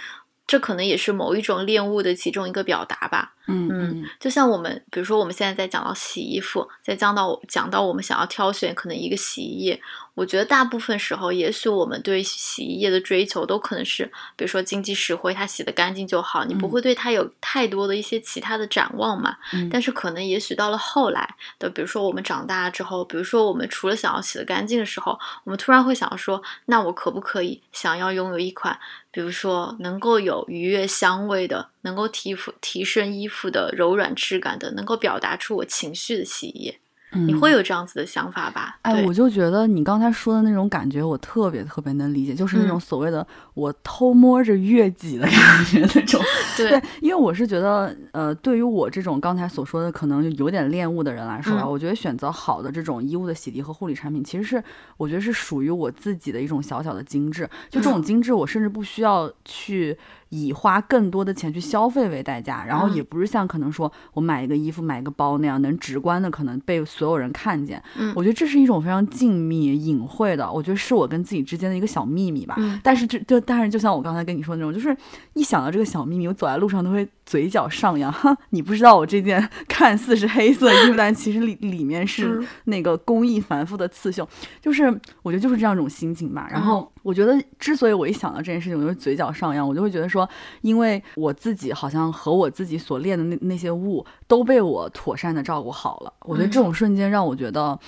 [0.47, 3.35] 这可能也是某一种恋物的其中一个表达吧。
[3.47, 9.83] 嗯嗯，就像我们，比如说我们现在在讲到洗衣服，在讲到讲到我们想要挑选可能一个洗衣液，
[10.15, 14.05] 我觉得大部分时候，也许我们对洗衣液的追求都可能是，
[14.37, 19.37] 比如说经济实惠，它洗的干净就好，你不会对它有太多的一些其他的展望嘛。
[19.71, 28.79] 但是可能也许到了后来的，比如说我们长大了之后，比如说我们除了想要洗的干净的时候，我们突然会想说，那我可不可以想要拥有一款，
[29.11, 31.71] 比如说能够有愉悦香味的。
[31.85, 36.81] 能够提服提升衣服的柔软质感的，能够表达出我情绪的洗衣液。
[37.15, 38.79] 你会有这样子的想法吧？
[38.83, 46.21] 哎，我就觉得你刚才说的那种感觉，我特别特别能理解，就是那种所谓的我偷摸着悦己的感觉那种。
[46.57, 54.63] 对，因为我是觉得，呃，对于我这种刚才所说的可能有点恋物的人来说啊，我觉得选择好的这种衣物的洗涤和护理产品，其实是
[54.97, 57.49] 我觉得是属于我自己的一种小小的精致。
[57.69, 59.97] 就这种精致，我甚至不需要去
[60.35, 72.55] 以花更多的钱去消费为代价，然后也不是像可能说我买一个衣服、买一个包那样能直观的可能被所所有人看见，嗯，我觉得这是一种非常静谧、隐晦的，我觉得是我跟自己之间的一个小秘密吧。
[72.57, 74.97] 嗯，但是就就但是就像我刚才跟你说的那种，就是
[75.35, 78.11] 一想到这个小秘密，我走在路上都会嘴角上扬。
[78.11, 84.27] 哈， 你不知道我这件 看似是黑色衣服，但其实里里面是那个工艺繁复的刺绣，
[84.63, 84.85] 就是
[85.23, 86.49] 我觉得就是这样一种心情吧。
[86.51, 90.31] 然后我觉得，之所以我一想到这件事情，我就嘴角上扬，我就会觉得说，说，
[90.63, 96.13] 因为我自己好像和我自己所练的那那些物都被我妥善的照顾好了。
[96.21, 97.79] 我觉得这种瞬间让我觉得，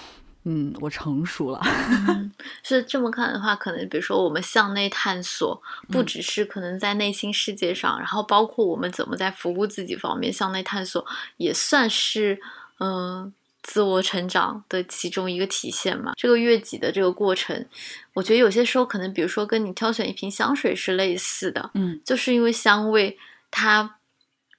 [0.44, 1.60] 嗯，我成熟了。
[2.62, 11.04] 是这么看的话，可能比如说我们向内探索，不只是可能在内心世界上，然后包括我们怎么在服务自己方面向内探索，
[11.36, 12.40] 也算是
[12.80, 13.32] 嗯。
[13.66, 17.66] 自我成长的其中一个体现嘛，这个悦己的这个过程，
[18.14, 23.18] 我觉得有些时候可能，比如说跟你挑选一瓶香水是类似的，嗯，就是因为香味，
[23.50, 23.96] 它，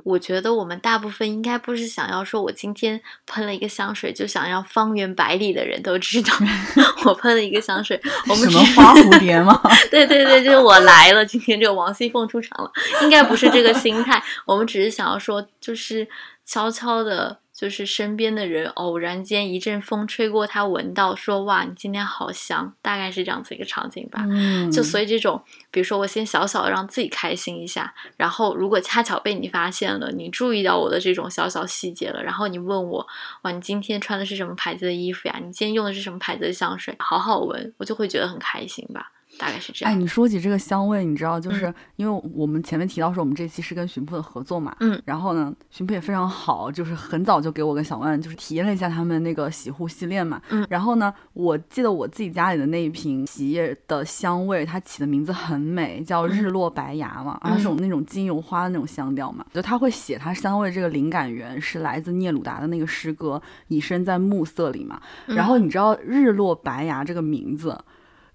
[0.04, 6.34] 我觉得我们大部分应该不是想要说，我今天喷了一个香水，就想让方圆百里的人都知道
[7.08, 7.98] 我喷了一个香水。
[8.30, 9.58] 我们什么花蝴蝶吗？
[9.90, 12.70] 对对对，就是我来了，今天这个王熙凤出场了，
[13.04, 16.06] 应该不是这个心态，我们只是想要说，就是
[16.48, 17.42] 悄悄的。
[17.58, 24.24] 就是身边的人偶然间一阵风吹过，他闻到说哇，你今天好香，大概是这样子一个场景吧。
[24.30, 33.08] 嗯，就所以这种，比如说我先小小的让自己开心一下，然后如果恰巧被你发现了，你注意到我的这种小小细节了，然后你问我
[33.42, 35.40] 哇，你今天穿的是什么牌子的衣服呀？
[35.44, 36.96] 你今天用的是什么牌子的香水？
[37.00, 39.12] 好好闻，我就会觉得很开心吧。
[39.38, 39.94] 大概是这样。
[39.94, 67.78] 哎，你说起这个香味，你知道，就是因为我们前面提到说，我们这期是跟巡铺的合作嘛，嗯，然后呢，巡铺也非常好，就是很早就给我跟小万就是体验了一下他们那个洗护系列嘛，嗯，然后呢，我记得我自己家里的那一瓶洗衣液的香味，它起的名字很美，叫日落白牙嘛，它是种那种精油花的那种香调嘛，就他会写它香味这个灵感源是来自聂鲁达的那个诗歌，以身在暮色里嘛，然后你知道日落白牙这个名字。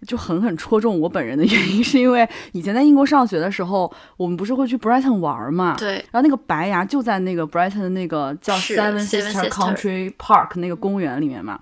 [0.06, 5.76] 就狠狠戳中我本人的原因， 是因为以前在英国上学的时候，我们不是会去 Brighton 玩嘛？
[5.78, 5.94] 对。
[6.10, 11.58] 然后那个白牙就在那个 Brighton 的那个叫 Seven Sister Country Park 那个公园里面嘛。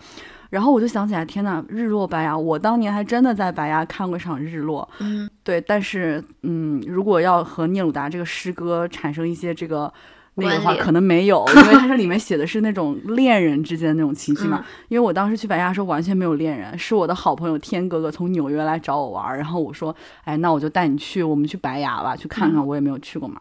[0.50, 2.36] 然后我就想起来，天呐，日落白牙！
[2.36, 4.88] 我当年还真的在白牙看过一场日落。
[4.98, 5.28] 嗯。
[5.44, 9.92] 对，但是嗯，如果要和聂鲁达这个诗歌产生一些这个。
[10.36, 14.64] 那个的话可能没有，因为它这里面写的是那种恋人之间的那种情绪嘛。
[14.88, 23.40] 因为我当时去白亚的时候完全没有恋人，是我的好朋友天哥哥从纽约来找我玩，然后我说，哎，那我就带你去，我们去白牙吧，去看看，我也没有去过嘛。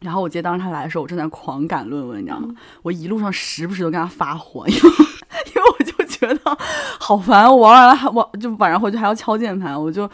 [0.00, 2.48] 然后我记得当时他来的时候，我正在狂赶论文，你知道吗？
[2.82, 6.58] 我一路上时不时都跟他发火，因为因为我就觉得
[7.00, 10.08] 好烦，我玩完了还我就晚上回去还要敲键盘，我就。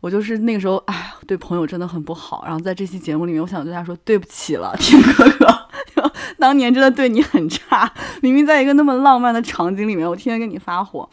[0.00, 2.42] 我就是那个时候，哎，对朋友真的很不好。
[2.46, 7.90] 然后在这期节目里面，我想对他说对不起了，天哥哥， 当年真的对你很差。
[8.22, 11.08] 明明在一个那么浪漫的场景里面，我天天跟你发火。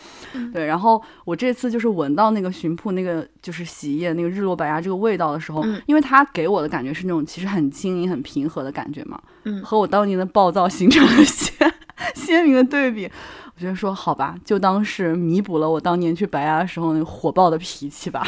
[0.54, 11.74] 对，然后我这次就是闻到那个巡铺那个就是洗衣液那个日落白牙这个味道的时候，因为它给我的感觉是那种其实很轻盈、很平和的感觉嘛，嗯，和我当年的暴躁形成了鲜
[12.16, 13.10] 鲜明的对比。
[13.56, 18.26] 我觉得说好吧，就当是弥补了我当年去白牙的时候那个火爆的脾气吧。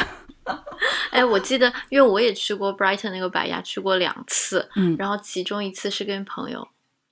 [1.11, 6.67] 哎，我记得，因为我也去过 Brighton 那个白牙，去过两次，嗯，然后其中一次是跟朋友，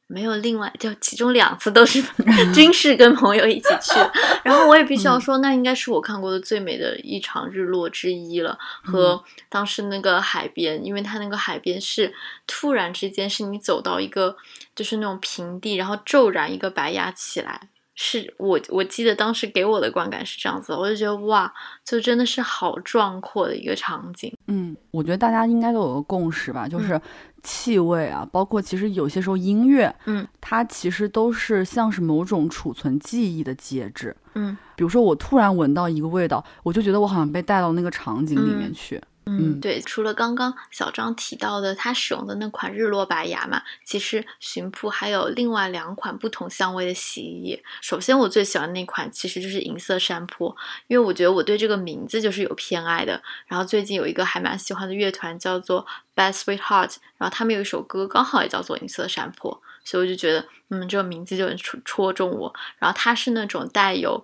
[0.07, 2.01] 没有另外，就其中两次都是
[2.53, 4.11] 均是跟朋友一起去的。
[4.43, 8.57] 然后我也必须要说，那应该是我看过的最美的一场日落之一了。
[8.83, 12.13] 和当时那个海边，因为它那个海边是
[12.45, 14.37] 突然之间，是你走到一个
[14.73, 17.67] 就是那种平地，然后骤然一个白牙起来。
[17.99, 21.51] 是我我记得当时给我的观感是这样子，我就觉得哇，
[21.83, 24.31] 就真的是好壮阔的一个场景。
[24.45, 27.01] 嗯，我觉得大家应该都有个共识吧，就是
[27.41, 34.15] 气味啊，包括其实有些时候音乐，嗯，它其实都是像是某种储存记忆的介质。
[34.35, 38.97] 嗯，比如说我突然闻到一个味道，我就觉得我好像被带到那个场景里面去。
[38.97, 47.63] 嗯，嗯对，除了刚刚小张提到的他使用的那款日落白牙嘛，其实巡铺还有另外两款不同香味的洗衣液。
[47.81, 50.55] 首先，我最喜欢那款其实就是银色山坡，
[50.87, 53.21] 因为我觉得我对这个名字就是有偏爱的。
[53.47, 55.85] 然后最近有一个还蛮喜欢的乐团叫做
[56.15, 62.53] Bad Sweetheart，然后他们有一首歌刚好也叫做银色山坡，所以我就觉得，嗯，这个名字就很戳戳中我。
[62.79, 64.23] 然后它是那种带有。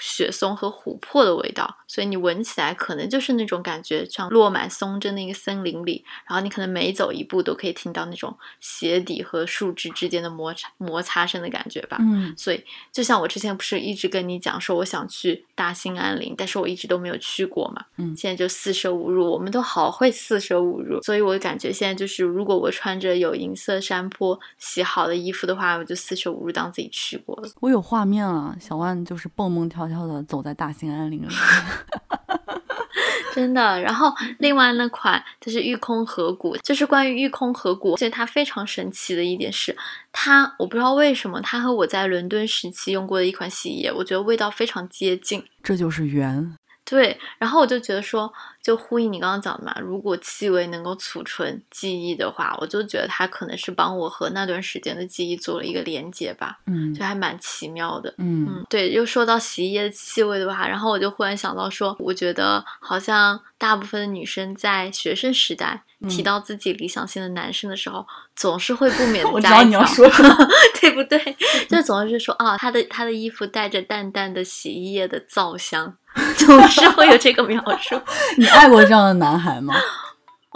[0.00, 11.98] 雪松和琥珀的味道，所以你闻起来可能就是那种感觉，像落满松针的一个森林里，然后你可能每走一步都可以听到那种鞋底和树枝之间的摩擦摩擦声的感觉吧。
[12.00, 17.84] 嗯，所以就像我之前不是一直跟你讲说我想去大兴安岭，但是我一直都没有去过嘛。
[17.96, 27.48] 嗯，现在就四舍五入，我们都好会四舍五入，所以我感觉现在就是，如果我穿着有银色山坡洗好的衣服的话，我就四舍五入当自己去过了。
[27.60, 29.83] 我有画面了，小万就是蹦蹦跳。
[29.88, 31.28] 悄悄的走在大兴安岭里，
[33.34, 33.80] 真的。
[33.80, 39.76] 然后另外那款就是御空河谷，就是关于御空河谷，所以它非常神奇的一点是，
[40.12, 45.44] 它我不知道为什么，它和我在伦敦时期用过的一款洗衣液，我觉得味道非常接近。
[45.62, 46.56] 这就是缘。
[46.84, 48.32] 对，然后我就觉得说，
[48.64, 58.08] 就呼应你刚刚讲的嘛，如果气味能够储存记忆的话，我就觉得它可能是帮我和那段时间的记忆做了一个连接吧，嗯就还蛮奇妙的。
[58.16, 70.36] 嗯嗯，对，又说到洗衣液的气味的话，然后我就忽然想到说，我觉得好像大部分的女生在学生时代提嗯到自己理想型的男生的时候，总是会不免的 我知道你要加一条，
[70.80, 71.36] 对不对？
[71.68, 75.96] 就总是说啊，他的他的衣服带着淡淡的洗衣液的皂香，
[76.36, 78.00] 总是会有这个描述。
[78.38, 79.74] 你爱过这样的男孩吗？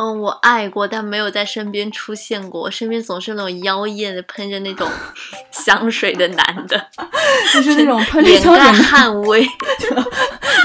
[0.01, 2.61] 嗯，我爱过，但没有在身边出现过。
[2.61, 4.89] 我身边总是那种妖艳的喷着那种
[5.51, 6.81] 香水的男的，
[7.53, 9.45] 就是那种喷着香水男，汗味。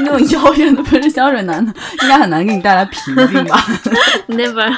[0.02, 1.74] 那种妖艳的喷着香水男的，
[2.04, 3.66] 应该很难给你带来平静吧
[4.28, 4.72] ？Never。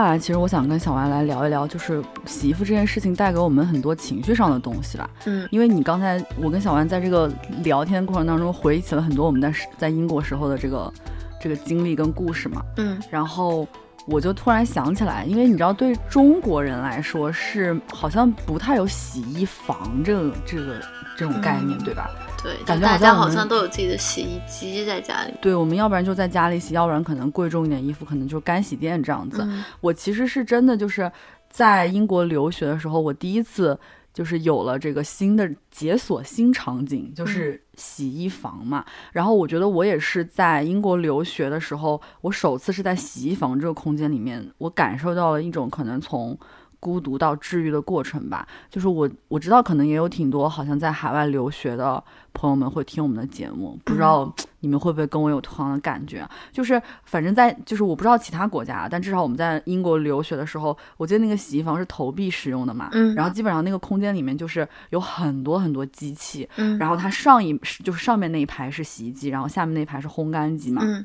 [0.00, 5.08] 下来其实我想跟小丸来聊一聊，就是洗衣服这件事情带给我们很多情绪上的东西吧。
[5.26, 7.30] 嗯因为你刚才我跟小丸在这个
[7.62, 10.92] 聊天过程当中回忆起了很多我们在在英国时候的这个
[11.40, 13.66] 这个经历跟故事嘛，嗯然后
[14.06, 20.80] 我就突然想起来，因为你知道，对中国人来说是好像不太有洗衣房这个这个
[21.16, 22.10] 这种概念，嗯对吧？
[22.42, 25.34] 对，感觉大家好像都有自己的洗衣机在家里。
[25.40, 29.42] 对，我们要不然就在家里洗，要不然可能贵重一点衣服，可能就是干洗店这样子。
[29.42, 31.10] 嗯我其实是真的就是
[31.50, 33.78] 在英国留学的时候，我第一次
[34.12, 38.84] 就是有了这个新的解锁新场景，就是洗衣房嘛。
[39.12, 46.38] 然后我觉得我也是在英国留学的时候，我首次是在洗衣房这个空间里面，我感受到了一种可能从。
[46.80, 52.02] 孤独到治愈的过程吧，就是我我知道可能也有挺多好像在海外留学的
[52.32, 56.26] 朋友们会听我们的节目，不知道你们会不会跟我有同样的感觉？
[56.50, 71.04] 就是反正在就是我不知道其他国家，但至少我们在英国留学的时候，我记得那个洗衣房是投币使用的嘛，嗯然后基本上那个空间里面就是有很多很多机器，嗯然后它上一就是上面那一排是洗衣机，然后下面那一排是烘干机嘛，嗯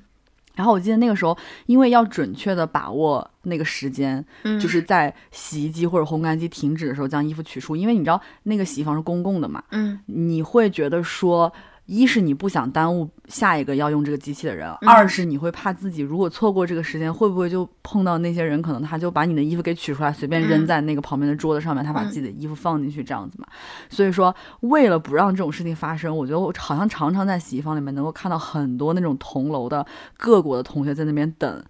[0.56, 10.00] 然后我记得那个时候，因为要准确的把握那个时间，嗯，就是在洗衣机或者烘干机停止的时候将衣服取出，因为你知道那个洗衣房是公共的嘛，嗯。
[10.06, 11.52] 你会觉得说，
[11.86, 23.48] 一是你不想耽误下一个要用这个机器的人，嗯二是你会怕自己如果错过这个时间，会不会就碰到那些人，可能他就把你的衣服给取出来，随便扔嗯在那个旁边的桌子上面，他把嗯自己的衣服放进去这样子嘛。
[23.90, 29.86] 所以说，为了不让这种事情发生，我觉得我好像常常在洗衣房里面能够看到很多那种同楼的
[30.18, 31.64] 各国的同学在那边等。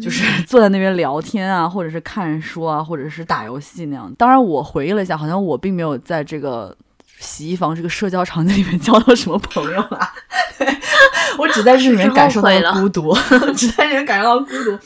[0.00, 4.10] 就是 坐在那边聊天啊，或者是看书啊，或者是打游戏那样。
[4.16, 6.74] 当然，我回忆了一下，好像我并没有在这个
[7.22, 10.12] 洗衣房这个社交场景里面交到什么朋友啊。
[10.58, 10.66] 对
[11.38, 13.14] 我只在这里面感受到孤独，
[13.56, 14.78] 只在这里面感受到孤独。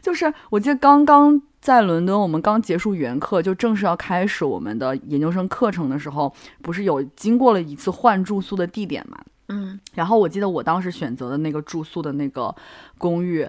[0.00, 9.18] 就是我记得刚刚在伦敦，我们刚结束原课，就正式要开始我们的研究生课程的时候，不是有经过了一次换住宿的地点嘛？
[9.48, 12.54] 嗯然后我记得我当时选择的那个住宿的那个
[12.98, 13.48] 公寓，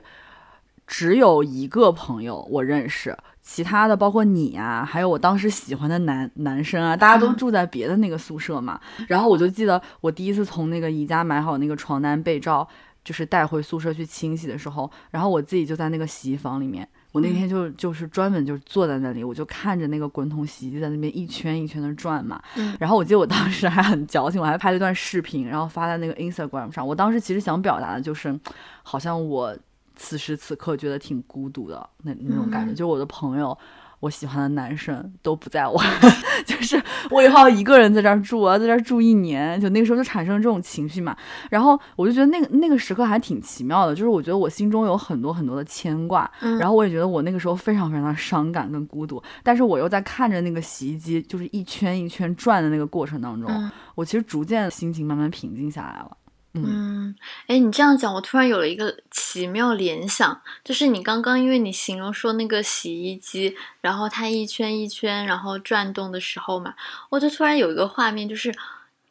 [0.86, 8.80] 只有一个朋友我认识，其他的包括你啊，还有我当时喜欢的男男生啊，大家都嗯住在别的那个宿舍嘛。
[9.08, 12.66] 然后我就记得我第一次从那个宜家买好那个床单被罩，
[13.04, 16.88] 就是带回宿舍去清洗的时候，然后我自己就在那个洗衣房里面。
[17.12, 22.42] 我那天就就是专门就坐在那里，我就看着那个滚筒洗衣机在那边一圈一圈的转嘛。
[22.56, 26.88] 嗯然后我记得我当时还很矫情，我还拍了一段视频，然后发在那个 Instagram 上。
[26.88, 28.36] 我当时其实想表达的就是，
[28.82, 29.56] 好像我
[30.04, 33.58] 此时此刻觉得挺孤独的那那种感觉，嗯就我的朋友。
[34.04, 35.82] 我喜欢的男生都不在我，
[36.46, 36.76] 就是
[37.10, 41.16] 我以后要一个人在这儿住，我要在这儿住一年，就那个时候就产生这种情绪嘛。
[41.50, 56.18] 然后我就觉得那个那个时刻还挺奇妙的，就是我觉得我心中有很多很多的牵挂，嗯，然后我也觉得我那个时候非常非常的伤感跟孤独，但是我又在看着那个洗衣机就是一圈一圈转的那个过程当中，嗯我其实逐渐心情慢慢平静下来了。
[56.56, 57.16] 嗯，
[57.48, 66.76] 哎，你这样讲，我突然有了一个奇妙联想，就是你刚刚因为你形容说那个洗衣机，然后它一圈一圈然后转动的时候嘛，
[67.10, 68.54] 我就突然有一个画面，就是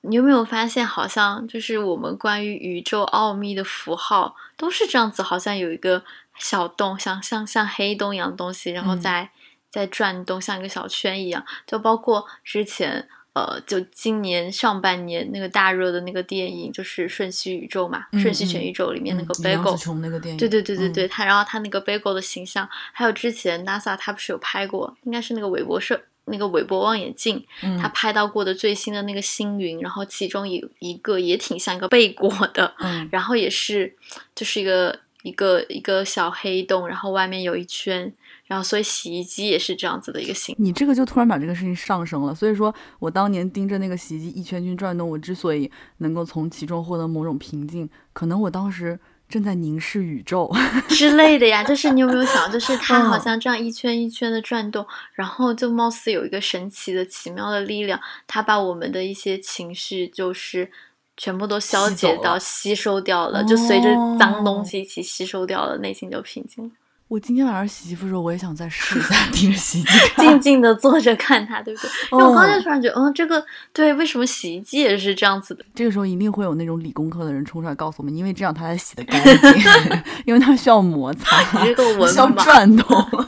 [0.03, 6.05] 你有没有发现，好像就是我们关于宇宙奥秘的符号都是这样子，好像有一个
[6.39, 9.31] 小洞，像像像黑洞一样的东西，然后在
[9.69, 13.09] 在转动，像一个小圈一样，就包括之前。
[13.35, 27.43] 呃，就今年上半年那个大热的那个电影，就是《瞬息宇宙》嘛，《瞬息全宇宙》里面那个 Bagel，那个电影，对对对对对，他然后他那个 Bagel 的形象，还有之前 NASA 他不是有拍过，应该是那个韦伯摄那个韦伯望远镜，
[27.81, 32.75] 他拍到过的最新的那个星云，然后其中有一个也挺像一个贝果的，
[33.11, 33.97] 然后也是
[34.35, 38.13] 就是一个一个一个小黑洞，然后外面有一圈。
[38.45, 40.55] 然后，所以洗衣机也是这样子的一个形。
[40.59, 42.35] 你这个就突然把这个事情上升了。
[42.35, 50.53] 所以说我当年盯着那个洗衣机一圈圈转动，我之所以能够从其中获得某种平静，可能我当时正在凝视宇宙
[50.91, 51.65] 之类的呀。
[51.65, 60.71] 就是你有没有想，就是它好像这样一圈一圈的转动，然后就貌似有一个神奇的、奇妙的力量，它把我们的一些情绪就是
[61.17, 66.71] 全部都消解到、吸收掉了，就随着脏东西一起吸收掉了，内心就平静了。
[67.13, 71.91] 我今天晚上洗衣服的时候，我也想再试一下盯 着洗衣机，静静的坐着看它，对不对？
[72.13, 75.63] 因为我刚才突然觉得，嗯，这个对，为什么洗衣机也是这样子的？
[75.75, 79.63] 这个时候一定会有那种理工科的人冲出来告诉我们，因为这样它才洗得干净，
[80.25, 81.37] 因为它需要摩擦，
[82.09, 83.27] 需要转动。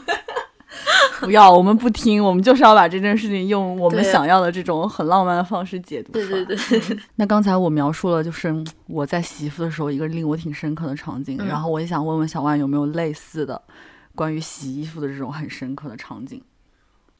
[1.21, 6.11] 不要，我们不听，我们就是要把这件事情用我们想要的这种很浪漫的方式解读。
[6.11, 6.57] 对对对。
[7.15, 8.53] 那刚才我描述了，就是
[8.87, 13.61] 我在洗衣服的时候一个令我挺深刻的场景，然后我也想问问小万有没有类似的
[14.13, 16.41] 关于洗衣服的这种很深刻的场景。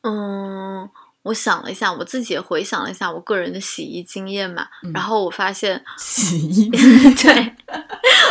[0.02, 0.90] 嗯。
[1.26, 6.70] 我想了一下，我自己也回想了一下我个人的洗衣经验嘛，然后我发现洗衣，
[7.18, 7.54] 对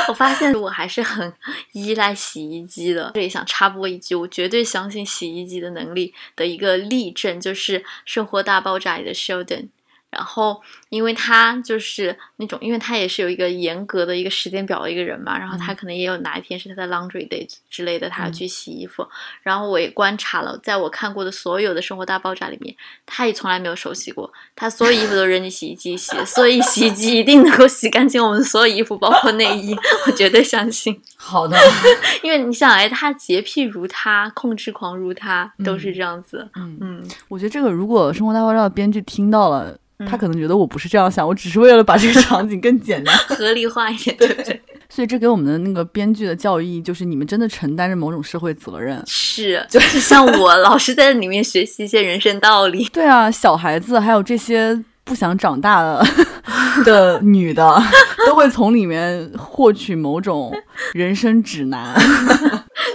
[0.08, 1.32] 我发现我还是很
[1.72, 3.10] 依赖洗衣机的。
[3.14, 9.68] 这里想插播一句，我绝对相信洗衣机的能力的一个例证，就是《生活大爆炸》里的 Sheldon。
[10.14, 19.04] 然后，因为他就是那种，因为他也是有一个严格的一个时间表的一个人嘛，然后他可能也有哪一天是他的 laundry day 之类的，他要去洗衣服。
[19.42, 31.00] 然后我也观察了，在我看过的所有的生活大爆炸里面，他也从来没有手洗过，他所有衣服都扔进洗衣机洗，所以洗衣机一定能够洗干净我们所有衣服，包括内衣，我绝对相信。
[31.16, 31.58] 好的，
[32.22, 36.48] 因为你想，哎，他洁癖如他，控制狂如他，都是这样子。
[36.54, 39.76] 嗯嗯，我觉得这个如果生活大爆炸的编剧听到了。
[40.08, 44.60] 他可能觉得我不是这样想，我只是为了把这个场景更简单、 合理化一点，对不对？
[44.88, 49.02] 所以这给我们的那个编剧的教育意义就是，你们真的承担着某种社会责任。
[49.06, 52.84] 是， 就是像我老是在里面学习一些人生道理。
[52.92, 56.06] 对啊，小孩子还有这些不想长大的
[56.84, 57.82] 的女的，
[58.26, 60.52] 都会从里面获取某种
[60.92, 61.94] 人生指南。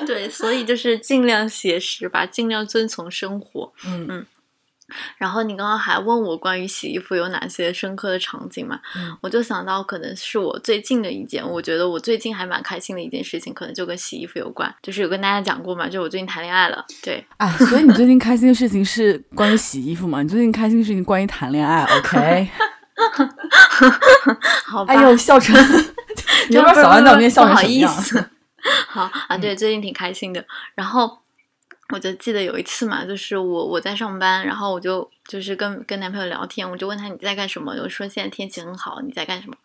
[0.07, 3.71] 对，所以就是尽量写实吧，尽量遵从生活。
[3.85, 4.25] 嗯嗯。
[5.17, 8.79] 然后你刚刚还问我关于洗衣服有哪些深刻的场景嘛？
[9.21, 14.73] 我就想到可能是我最近的一件，我觉得我最近还蛮开心的一件事情，可能就跟洗衣服有关。
[14.81, 16.85] 就是有跟大家讲过嘛，就我最近谈恋爱了。
[17.03, 20.21] 对，哎，所以你最近开心的事情是关于洗衣服嘛？
[20.21, 22.49] 你最近开心的事情关于谈恋爱？OK？
[24.65, 24.93] 好吧。
[24.95, 25.55] 哎呦，笑成，
[26.49, 27.93] 你要小安在我面笑成什么样？
[28.87, 30.43] 好啊，对，最近挺开心的。
[30.75, 31.19] 然后。
[31.91, 37.73] 我就记得有一次嘛，就是我我在上班，然后我就就是跟跟男朋友聊天，我就问他你在干什么？
[37.73, 39.55] 我说现在天气很好，你在干什么？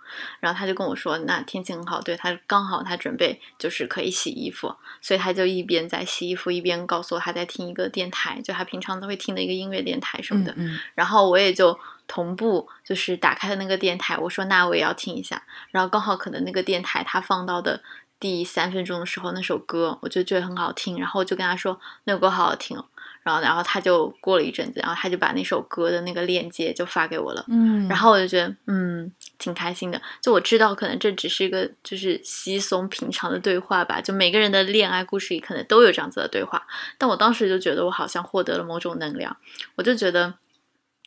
[0.41, 10.55] 然后他就跟我说，那天气很好，对他刚好他准备就是可以洗衣服，所以他就一边在洗衣服，一边告诉我他在听一个电台，就他平常都会听的一个音乐电台什么的。
[10.95, 15.43] 然后我也就同步就是打开了那个电台，我说那我也要听一下。
[15.70, 17.83] 然后刚好可能那个电台他放到的。
[18.25, 22.75] 第三分钟的时候，那首歌我就觉得很好听，然后我就跟他说那首歌好好听，
[23.22, 36.66] 然后然后他就过了一阵子，然后他就把那首歌的那个链接就发给我了，嗯，然后我就觉得嗯挺开心的，就我知道可能这只是一个就是稀松平常的对话吧，就每个人的恋爱故事里可能都有这样子的对话，
[36.97, 39.37] 但我当时就觉得我好像获得了某种能量，
[39.75, 40.33] 我就觉得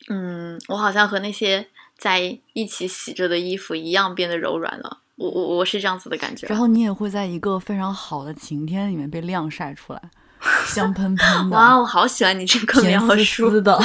[0.08, 1.66] 嗯我好像和那些
[1.96, 4.98] 在一起洗着的衣服一样变得柔软了。
[5.18, 10.00] 我我我是这样子的感觉，然后你也会在一个非常好的晴天里面被晾晒出来，
[10.64, 11.56] 香喷喷的。
[11.56, 13.78] 哇，我好喜欢你这个描述的。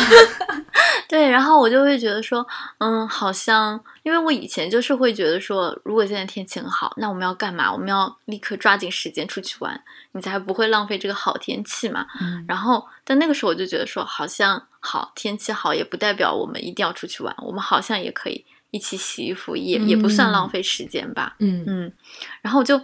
[1.09, 2.43] 对，然后我就会觉得说，
[2.79, 7.71] 嗯，好像，因为我以前就是会觉得说，如果现在天气很好，那我们要干嘛？
[7.71, 9.79] 我们要立刻抓紧时间出去玩，
[10.13, 12.07] 你才不会浪费这个好天气嘛。
[12.47, 18.43] 然后，但那个时候我就觉得说，好像好天气好也不代表我们一定要出去玩，我们好像也可以。
[18.73, 21.35] 一起洗衣服，也也不算浪费时间吧。
[21.37, 21.93] 嗯嗯，
[22.41, 22.81] 然后我就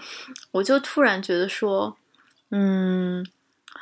[0.52, 1.98] 我就突然觉得说，
[2.52, 3.26] 嗯，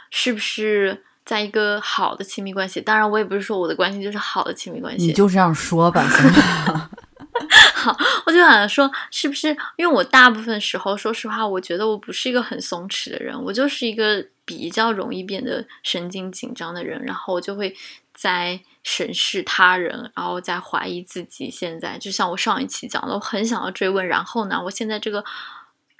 [0.10, 2.80] 是不是在一个好的亲密关系？
[2.80, 6.02] 当然，我也不是说我的关系就是好的亲密关系，你就这样说吧？
[7.76, 7.96] 好，
[8.26, 17.76] 我就想说，是不是因为我大部分时候，说实话，我觉得我不是一个很松弛的人，我就是一个比较容易变得神经紧张的人，然后我就会
[18.18, 21.52] 在审视他人，然后在怀疑自己。
[21.52, 25.24] 现在就像我上一期讲的，我很想要追问，然后呢，我现在这个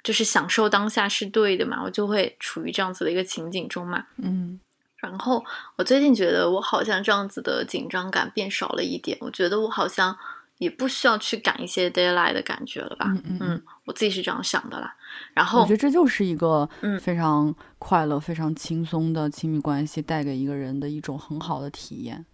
[0.02, 4.06] 就是享受当下是对的嘛，我就会处于这样子的一个情景中嘛。
[4.16, 4.58] 嗯
[4.96, 5.44] 然后
[5.76, 10.18] 我最近觉得我好像这样子的紧张感变少了一点，我觉得我好像
[10.58, 13.06] 也不需要去赶一些 d a y l i g h t 的感觉了吧。
[13.24, 14.94] 嗯我自己是这样想的啦。
[15.32, 22.24] 然后我觉得这就是一个嗯非常快乐、非常轻松的亲密关系带给一个人的一种很好的体验。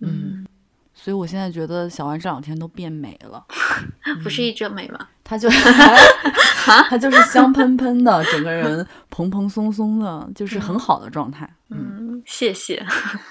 [0.00, 0.46] 嗯，
[0.94, 3.44] 所以我现在觉得小万这两天都变美了，
[4.24, 5.08] 不是一直美吗？
[5.22, 5.48] 她就
[6.64, 11.48] 她就是香喷喷的，整个人蓬蓬松松的，就是很好的状态。
[11.68, 12.84] 嗯，嗯，谢谢。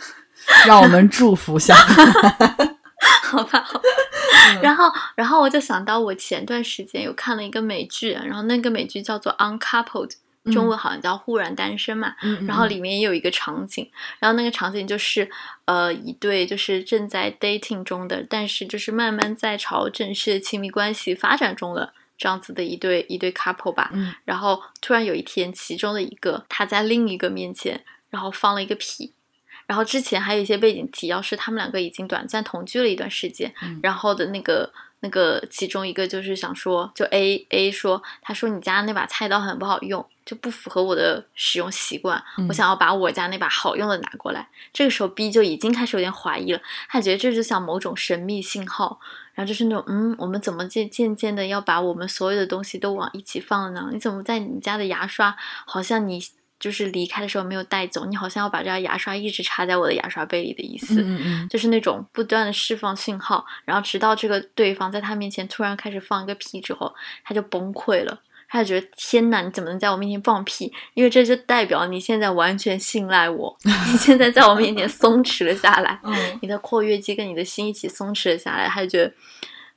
[0.68, 2.78] 让我们祝福小万。
[3.24, 3.84] 好吧，好吧。
[4.61, 10.11] 然后，然后我就想到，我前段时间有看了一个美剧，然后那个美剧叫做《Uncoupled》，
[10.53, 12.15] 中文好像叫《忽然单身》嘛。
[12.23, 13.89] 嗯然后里面也有一个场景，
[14.19, 15.29] 然后那个场景就是，
[15.65, 23.91] 呃，一对就是正在 dating 中的，但是就是慢慢在朝正式的亲密关系发展中的这样子的一对一对 couple 吧。
[23.93, 29.13] 嗯然后突然有一天，其中的一个他在另一个面前，然后放了一个屁。
[29.72, 34.69] 然后之前还有一些背景提要是他们两个已经短暂同居了一段时间，嗯然后的那个
[34.99, 44.49] 那个其中一个就是想说，就 A A 说，他说你家那把菜刀很不好用，就不符合我的使用习惯，嗯我想要把我家那把好用的拿过来。
[44.74, 46.59] 这个时候 B 就已经开始有点怀疑了，
[46.89, 48.99] 他觉得这就像某种神秘信号，
[49.36, 53.89] 然后就是那种嗯，我们怎么渐渐渐的要把我们所有的东西都往一起放了呢？
[53.93, 55.34] 你怎么在你家的牙刷
[55.65, 56.22] 好像你
[56.62, 61.01] 就是离开的时候没有带走，你好像要把这条牙刷一直插在我的牙刷杯里的意思。
[61.01, 66.93] 嗯嗯就是那种不断的释放信号，然后直到这个对方在他面前突然开始放一个屁之后，
[67.26, 68.22] 他就崩溃了。
[68.53, 70.70] 他就觉得天哪，你怎么能在我面前放屁？
[70.93, 79.14] 因为这就代表你现在完全信赖我， 你现在在我面前松弛了下来，嗯 你的括约肌跟你的心一起松弛了下来，他就觉得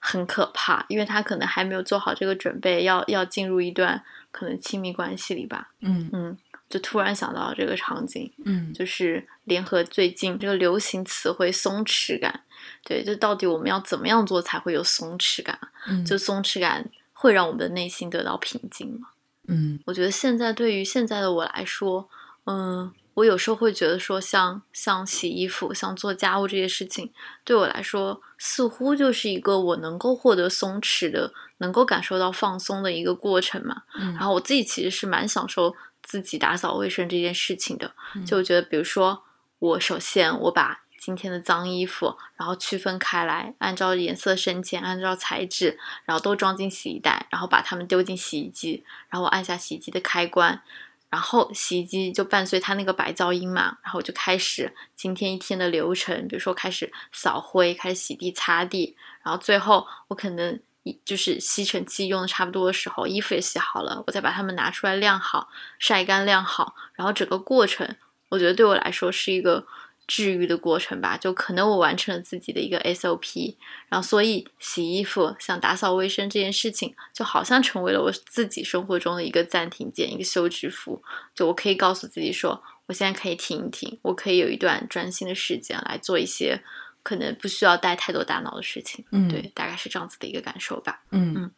[0.00, 5.68] 很可怕，因为他可能还没有做好这个准备，要要进入一段可能亲密关系里吧。
[5.80, 6.36] 嗯嗯，
[6.74, 12.40] 就突然想到这个场景，嗯就是联合最近这个流行词汇“松弛感”，
[12.82, 15.56] 对，就到底我们要怎么样做才会有松弛感？
[15.86, 19.10] 嗯，就松弛感会让我们的内心得到平静吗？
[19.46, 22.08] 嗯我觉得现在对于现在的我来说，
[22.46, 27.12] 嗯，我有时候会觉得说像，像洗衣服、像做家务这些事情，
[27.44, 33.82] 对我来说似乎就是一个我能够获得松弛的、能够感受到放松的一个过程嘛。
[33.94, 35.72] 嗯然后我自己其实是蛮享受
[36.04, 39.24] 自己打扫卫生这件事情的，嗯就我觉得，比如说
[39.58, 50.62] 我首先我把今天的脏衣服，然后区分开来，按照颜色深浅，按照材质，然后都装进洗衣袋，然后把它们丢进洗衣机，然后我按下洗衣机的开关，
[51.10, 60.60] 然后洗衣机就伴随它那个白噪音嘛，然后我就开始今天一天的流程，比如说开始扫灰，开始洗地擦地，然后最后我可能一
[61.04, 67.96] 就是吸尘器用的差不多的时候，衣服也洗好了，我再把它们拿出来晾好，晒干晾好，然后整个过程，
[68.28, 69.66] 我觉得对我来说是一个
[70.06, 73.56] 治愈的过程吧，就可能我完成了自己的一个 SOP，
[73.88, 81.02] 然后所以洗衣服、像打扫卫生这件事情，就好像成为了我自己生活中的一个暂停键，一个休止符，
[81.34, 86.62] 就我可以告诉自己说，我现在可以停一停，我可以有一段专心的时间来做一些
[87.04, 89.28] 可能不需要带太多大脑的事情，嗯。
[89.28, 91.04] 对，大概是这样子的一个感受吧。
[91.12, 91.34] 嗯。
[91.36, 91.50] 嗯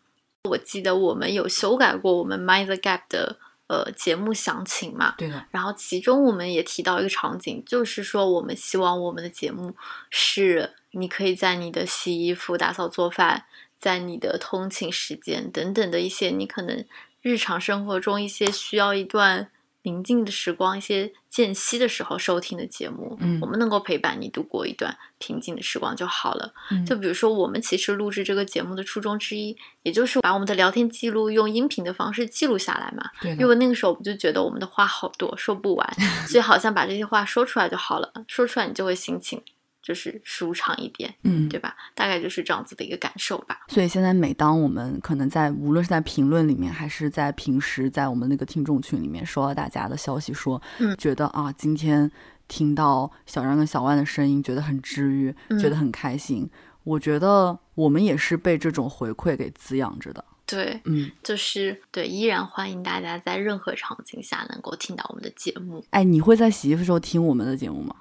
[0.45, 3.37] 我记得我们有修改过我们 Mind the Gap 的
[3.67, 9.75] 呃节目详情嘛，对的，然后其中我们也提到一个场景，就是说我们希望我们的节目
[10.09, 16.85] 是你可以在你的洗衣服、打扫、做饭，在你的通勤时间等等的一些你可能
[17.23, 19.51] 日常生活中一些需要一段
[19.87, 26.53] 宁静的时光、一些间隙的时候收听的节目，嗯我们能够陪伴你度过一段平静的时光就好了。
[26.73, 33.09] 嗯就比如说，我们其实录制这个节目的初衷之一，也就是把我们的聊天记录用音频的方式记录下来嘛。
[33.21, 39.41] 对，因为那个时候我们就觉得我们的话好多，说不完， 所以好像把这些话说出来就好了，说出来你就会心情
[39.87, 41.77] 就是舒畅一点，嗯对吧？
[41.95, 43.61] 大概就是这样子的一个感受吧。
[43.69, 52.11] 所以现在每当我们可能在无论是在评论里面，还是在平时在我们那个听众群里面收到大家的消息说，嗯觉得啊今天
[52.49, 56.51] 听到小张跟小万的声音，觉得很治愈，嗯觉得很开心。
[56.83, 60.25] 我觉得我们也是被这种回馈给滋养着的。
[60.45, 65.85] 对，嗯，就是对，依然欢迎大家在任何场景下能够听到我们的节目。
[65.91, 67.95] 哎，你会在洗衣服时候听我们的节目吗？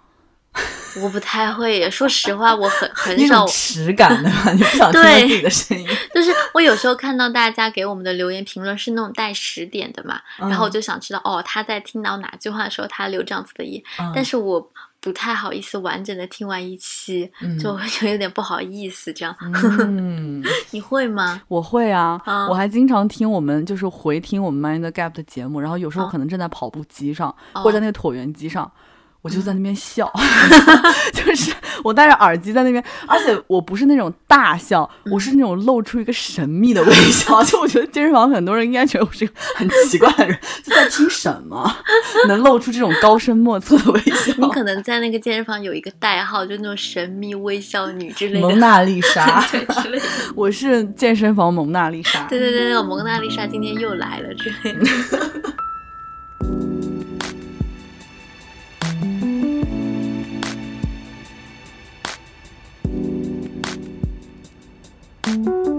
[1.01, 4.51] 我不太会耶，说实话，我很 很少实，感的嘛？
[4.53, 5.87] 你不想听到自己的声音？
[6.15, 19.35] 就是我有时候看到大家给我们的留言评论是那种带时点的嘛，然后我嗯就想知道哦，他在听到哪句话的时候，他留这样子的音，嗯但是我不太好意思完整的听完一期，嗯就会觉得有点不好意思这样。
[19.41, 20.41] 嗯，
[20.71, 21.41] 你会吗？
[21.49, 28.71] 我会啊，啊我还经常听我们就是回听我们 Mind the Gap 的节目，然后有时候啊可能正在跑步机上、哦或者在那个椭圆机上。
[29.25, 30.07] 我就在那边笑，
[31.11, 31.51] 就是
[31.83, 37.41] 我戴着耳机在那边，而且我不是那种大笑，我是那种露出一个神秘的微笑。
[37.41, 41.75] 就我觉得健身房很多人应该觉得我是个很奇怪的人，就在听什么，
[42.27, 44.31] 能露出这种高深莫测的微笑。
[44.37, 50.05] 你可能在那个健身房有一个代号，就那种神秘微笑女之类的，蒙娜丽莎，对之类的。
[50.35, 52.27] 我是健身房蒙娜丽莎。
[52.29, 55.54] 对对对，那个蒙娜丽莎今天又来了之类的。
[65.45, 65.74] 呃，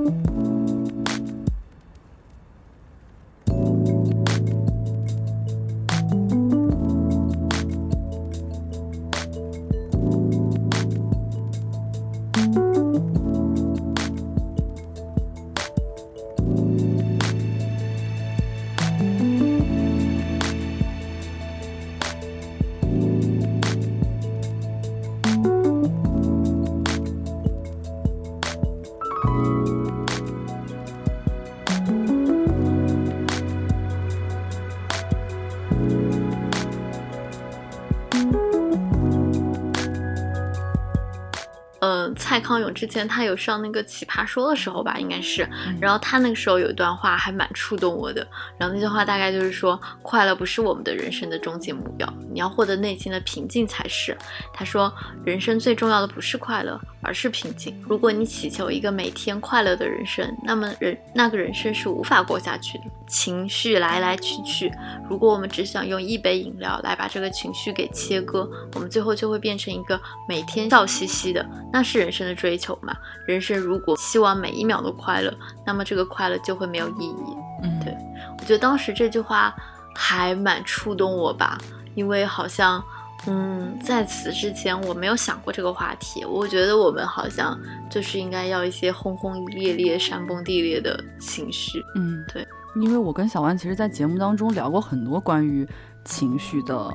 [42.17, 45.49] 蔡康永之前他有上那个《奇葩说》的时候吧，应该是，
[45.81, 48.27] 然后他那个时候有一段话还蛮触动我的，
[48.59, 54.17] 然后那句话大概就是说，快乐不是我们的人生的终极目标，你要获得内心的平静才是。
[54.53, 54.93] 他说，
[55.25, 57.81] 人生最重要的不是快乐，而是平静。
[57.87, 62.85] 如果你祈求一个每天快乐的人生，那么人那个人生是无法过下去的。
[63.07, 64.73] 情绪来来去去，
[65.09, 72.97] 如果我们只想用一杯饮料来把这个情绪给切割，我们最后就会变成一个每天笑嘻嘻的，那是人生的追求嘛？
[73.27, 75.35] 人生如果希望每一秒都快乐，
[75.67, 77.37] 那么这个快乐就会没有意义。
[77.65, 77.93] 嗯，对
[78.39, 79.53] 我觉得当时这句话
[79.93, 81.59] 还蛮触动我吧，
[81.97, 82.81] 因为好像，
[83.27, 86.25] 嗯，在此之前我没有想过这个话题。
[86.25, 87.59] 我觉得我们好像
[87.91, 91.83] 就是应该要一些轰轰烈烈、山崩地裂的情绪。
[91.97, 92.47] 嗯，对，
[92.77, 95.67] 因为我跟小万其实，在节目当中聊过很多关于
[96.05, 96.89] 情绪的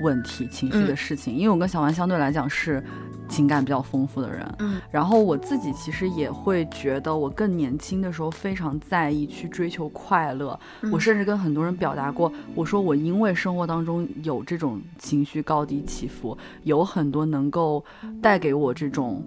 [0.00, 1.34] 问题、情绪的事情。
[1.34, 2.82] 因为我跟小万相对来讲是
[3.28, 10.58] 情感比较丰富的人，嗯然后我自己其实也会觉得，我更年轻的时候非常在意去追求快乐。
[10.82, 17.84] 嗯我甚至跟很多人表达过，我说我因为生活当中有这种情绪高低起伏，有很多能够
[18.20, 19.24] 带给我这种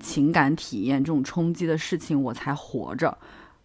[0.00, 3.16] 情感体验、这种冲击的事情，我才活着。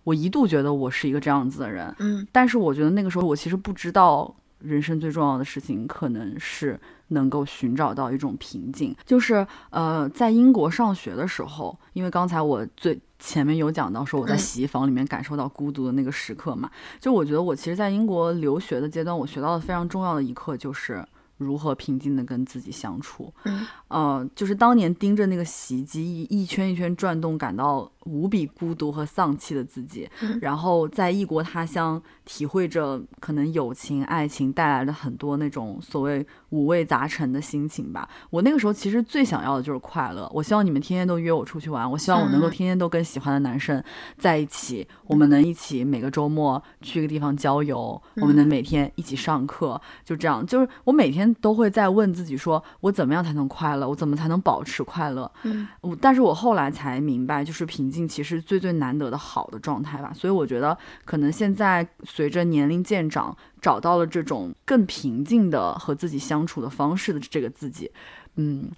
[0.04, 4.34] 我一度觉得我是一个这样子的人，嗯但是我觉得那个时候我其实不知道，
[4.64, 8.95] 人生最重要的事情可能是能够寻找到一种平静。
[9.05, 21.05] 就是呃，在英国上学的时候，因为刚才我最前面有讲到说我在嗯洗衣房里面感受到孤独的那个时刻嘛，就我觉得我其实，在英国留学的阶段，我学到的非常重要的一课就是。
[21.38, 23.34] 如何平静的跟自己相处？
[23.45, 38.10] 嗯呃，就是当年盯着那个洗衣机一一圈一圈转动，感到无比孤独和丧气的自己，嗯然后在异国他乡体会着可能友情、爱情带来的很多那种所谓五味杂陈的心情吧。
[38.30, 40.30] 我那个时候其实最想要的就是快乐。
[40.34, 43.84] 我希望你们天天都约我出去玩，我希望我能够嗯天天都跟喜欢的男生
[44.18, 50.45] 在一起，我们能一起每个周末去一个地方郊游，我们能每天一起上课，就这样。
[50.45, 53.88] 就是我每天都会在问自己说，我怎么样才能快乐？
[53.88, 55.32] 我怎么才能保持快乐？
[55.43, 60.13] 嗯我但是我后来才明白，就是平静其实最最难得的好的状态吧。
[60.15, 67.91] 所以我觉得，可能现在随着年龄渐长，找到了这种更平静的和自己相处的方式的这个自己，
[68.37, 68.71] 嗯，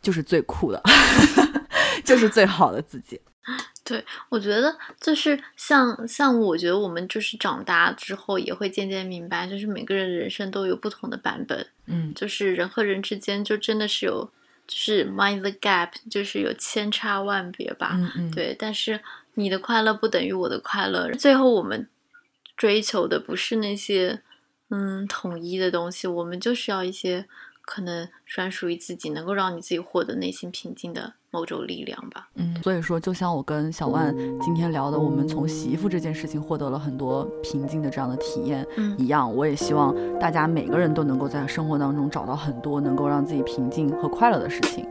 [0.00, 0.82] 就是最酷的，
[2.02, 3.20] 就是最好的自己。
[3.84, 14.30] 对我觉得就是像像我觉得我们就是长大之后也会渐渐明白，就是每个人人生都有不同的版本，嗯就是人和人之间就真的是有，
[14.66, 17.92] 就是 mind the gap，就是有千差万别吧。
[17.94, 19.00] 嗯嗯，对，但是
[19.34, 21.10] 你的快乐不等于我的快乐。
[21.12, 21.88] 最后我们
[22.56, 24.22] 追求的不是那些
[24.70, 27.26] 嗯统一的东西，我们就是要一些
[27.64, 32.28] 可能专属于自己，能够让你自己获得内心平静的某种力量吧。
[32.34, 38.66] 嗯，所以说，就像我跟小万今天聊的，我们从洗衣服这件事情获得了很多平静的这样的体验
[38.98, 44.86] 一样，我也希望大家每个人都能够在生活当中找到很多能够让自己平静和快乐的事情。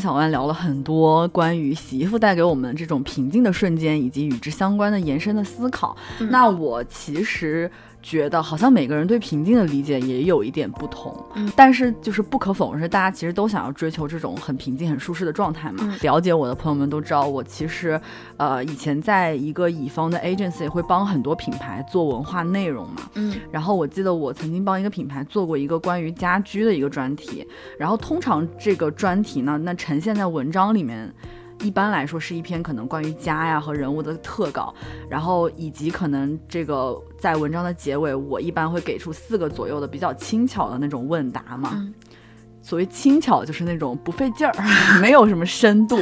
[0.00, 5.96] 小万聊了很多关于洗衣服带给我们这种平静的瞬间，以及与之相关的延伸的思考。
[6.30, 7.70] 那我其实。
[8.02, 15.96] 觉得好像每个人对平静的理解也有一点不同，嗯，但是就是不可否认是大家其实都想要追求这种很平静、很舒适的状态嘛。
[16.02, 18.00] 了解我的朋友们都知道，我其实，
[18.36, 27.46] 呃，以前在一个乙方的 agency 会帮很多品牌做文化内容嘛，嗯，然后我记得我曾经帮一个品牌做过一个关于家居的一个专题，
[27.78, 31.12] 然后通常这个专题呢，那呈现在文章里面。
[31.60, 34.74] 一般来说是一篇可能关于家呀和人物的特稿，
[35.08, 41.86] 然后以及可能这个在文章的结尾，我一般会给出四个左右的比较轻巧的那种问答嘛。
[42.62, 44.54] 所谓轻巧就是那种不费劲儿，
[45.00, 45.98] 没有什么深度，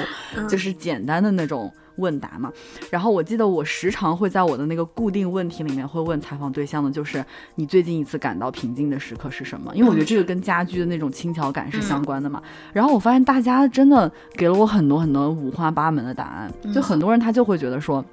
[0.48, 1.72] 就是简单的那种。
[1.99, 2.53] 问答嘛，
[2.90, 7.24] 然后我记得我时常会在我的那个固定问题里面会问采访对象的，就是
[7.57, 9.74] 你最近一次感到平静的时刻是什么？
[9.74, 12.42] 因为我觉得这个跟家居的那种轻巧感是相关的嘛。
[12.72, 18.05] 然后我发现大家真的给了我很多很多五花八门的答案，就很多人他就会觉得说，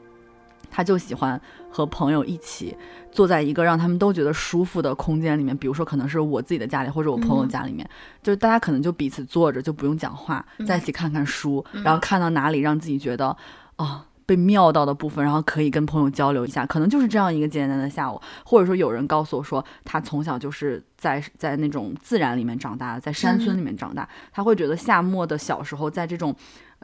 [0.69, 2.75] 他就喜欢和朋友一起
[3.11, 7.87] 坐在一个让他们都觉得舒服的空间里面，比如说可能是我自己的家里或者我朋友家里面，
[8.23, 13.35] 就是大家可能就彼此坐着就不用讲话，在一起看看书，然后看到哪里让自己觉得。
[13.77, 26.35] 哦，被妙到的部分，然后可以跟朋友交流一下，可能就是这样一个简单的下午，或者说有人告诉我说，他从小就是在在那种自然里面长大的，在山村里面长大，他会觉得夏末的小时候，在这种，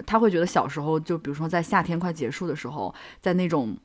[0.05, 3.77] 他会觉得小时候就比如说在夏天快结束的时候，在那种。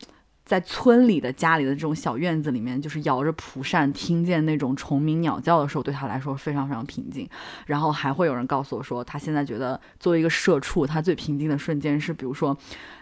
[0.46, 7.28] 在村里的家里的这种小院子里面，就是摇着蒲扇，听见那种虫鸣鸟叫的时候，对他来说非常非常平静。
[7.66, 12.57] 然后还会有人告诉我说，他现在觉得作为一个社畜，他最平静的瞬间是，比如说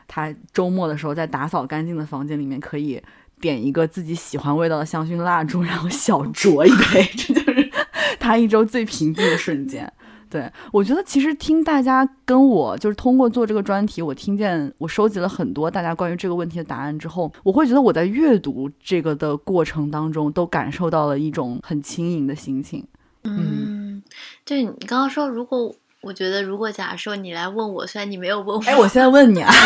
[0.06, 3.02] 他周末的时候在打扫干净的房间里面，可以
[3.40, 7.70] 点一个自己喜欢味道的香薰蜡烛，然后小酌一杯，这就是
[8.18, 9.92] 他一周最平静的瞬间。
[10.30, 22.84] 对，我觉得其实听大家跟我就是通过做这个专题，我听见我收集了很多大家关于这个问题的答案之后，我会觉得我在阅读这个的过程当中都感受到了一种很轻盈的心情。
[23.22, 24.02] 嗯，
[24.44, 25.72] 对你刚刚说，如果
[26.04, 29.52] 我觉得如果假设你来问我，虽然你没有问我，哎，我现在问你啊。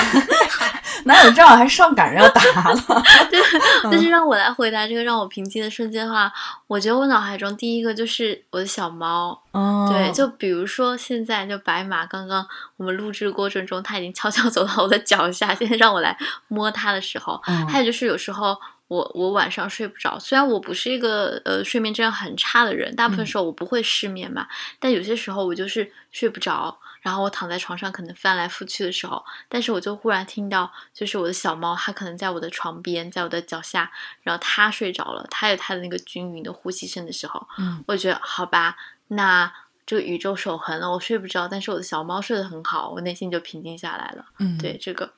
[1.04, 3.02] 哪有这样还上赶着要答了？
[3.30, 3.40] 对，
[3.84, 6.30] 但是让我来回答这个让我平静的瞬间的话，
[6.66, 9.40] 我觉得我脑海中第一个就是我的小猫。
[9.52, 16.14] 哦，对，就比如说现在就白马，刚刚我们录制过程中，它已经悄悄走到我的脚下，现在让我来
[16.48, 18.58] 摸它的时候，还有就是有时候
[18.88, 24.48] 我我晚上睡不着，虽然我不是一个呃睡眠质量很差的人，大部分时候我不会失眠嘛，
[24.80, 26.78] 但有些时候我就是睡不着。
[27.00, 33.90] 然后我躺在床上，可能翻来覆去的时候，但是我就忽然听到，就是我的小猫，它可能在我的床边，在我的脚下，
[34.22, 38.76] 然后它睡着了，它有它的那个均匀的呼吸声的时候，嗯，我觉得好吧，
[39.06, 39.50] 那
[39.86, 45.12] 这个宇宙守恒了，我睡不着，但是我的小猫睡得很好，我内心就平静下来了，嗯，对这个。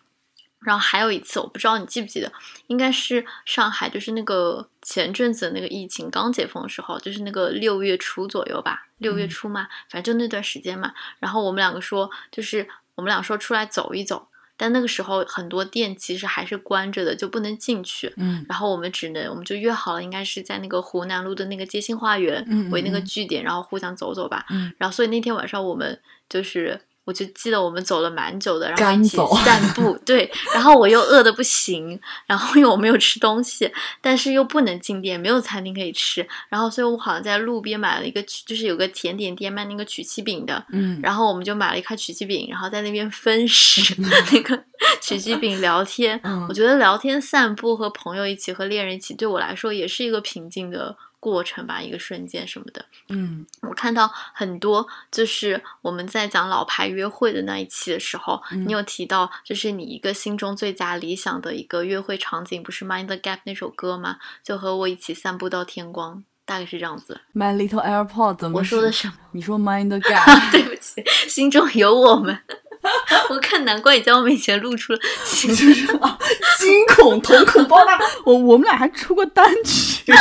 [0.61, 2.31] 然后还有一次，我不知道你记不记得，
[2.67, 10.93] 应该是上海，就是那个前阵子那个疫情刚解封的时候，就是那个六月初左右吧，六月初嘛，反正就那段时间嘛。
[11.19, 18.13] 然后我们两个说，就是我们俩说出来走一走，但那个时候很多店其实还是关着的，就不能进去。
[18.19, 18.45] 嗯。
[18.47, 24.45] 然后我们只能，我们就约好了，应该是在那个湖南路的那个街心花园为那个据点，然后互相走走吧。
[24.51, 24.71] 嗯。
[24.77, 25.99] 然后所以那天晚上我们
[26.29, 26.83] 就是。
[27.11, 33.69] 我就记得我们走了蛮久的，然后一起散步， 对，然后我又饿的不行，然后因为我没有吃东西，
[34.01, 43.95] 但是又不能进店，没有餐厅可以吃，然后所以我好像在路边买了一个曲，就是有个甜点店卖那个曲奇饼的，嗯，然后我们就买了一块曲奇饼，然后在那边分食
[44.33, 44.63] 那个
[45.01, 46.21] 曲奇饼，聊天。
[46.49, 50.97] 我觉得聊天、散步和朋友一起和恋人一起，对我来说也是一个平静的。
[51.21, 52.85] 过程吧，一个瞬间什么的。
[53.11, 64.17] 嗯我看到很多，就是我们在讲老牌约会的那一期的时候，嗯你有提到，就是你一个心中最佳理想的一个约会场景，不是《Mind the Gap》那首歌吗？
[64.43, 67.21] 就和我一起散步到天光，大概是这样子。
[67.35, 69.15] ，My Little AirPod 怎么我说的什么？
[69.33, 72.43] 你说 Mind the Gap， 对不起，心中有我们。
[73.29, 76.19] 我看，难怪你在我面前露出了惊就是啊，
[76.59, 77.99] 惊恐瞳孔爆大。
[78.25, 80.13] 我我们俩还出过单曲，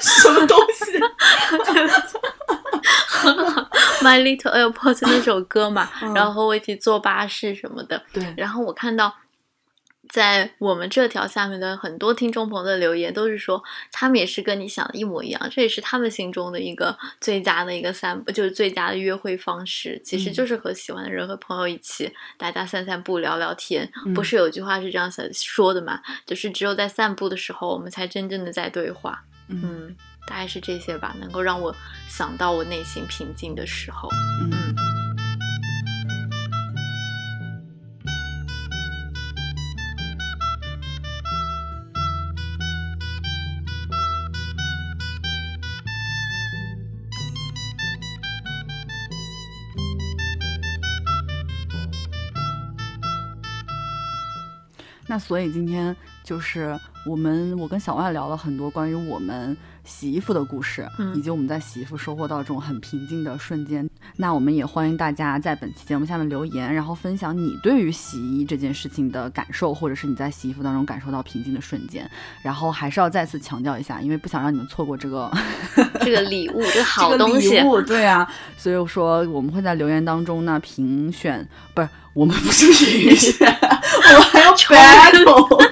[0.00, 0.98] 什么东西？
[4.02, 8.00] My Little Airport 那首歌嘛，嗯然后和我一起坐巴士什么的。
[8.12, 9.12] 对，然后我看到，
[10.08, 23.90] 在我们这条下面的很多听众朋友的留言都是说，他们也是跟你想的一模一样，这也是他们心中的一个最佳的一个散步，就是最佳的约会方式，其实嗯就是和喜欢的人和朋友一起，大家散散步、聊聊天。
[24.04, 26.00] 嗯不是有句话是这样想说的嘛？
[26.24, 29.24] 就是只有在散步的时候，我们才真正的在对话。
[29.48, 29.96] 嗯嗯，
[30.26, 31.74] 大概是这些吧，能够让我
[32.08, 34.08] 想到我内心平静的时候。
[34.40, 34.95] 嗯。
[55.18, 59.56] 所以今天就是我们，我跟小外聊了很多关于我们
[59.86, 63.88] 洗衣服的故事，嗯以及我们在洗衣服收获到这种很平静的瞬间。
[64.16, 72.08] 那我们也欢迎大家在本期节目下面留言，然后分享你对于洗衣这件事情的感受，或者是你在洗衣服当中感受到平静的瞬间。
[72.42, 75.30] 然后还是要再次强调一下，因为不想让你们错过这个
[76.00, 78.26] 这个礼物，这个好东西礼，物，对啊，
[78.56, 85.64] 所以说我们会在留言当中呢评选，不是我们不是评选， 我们还要 battle。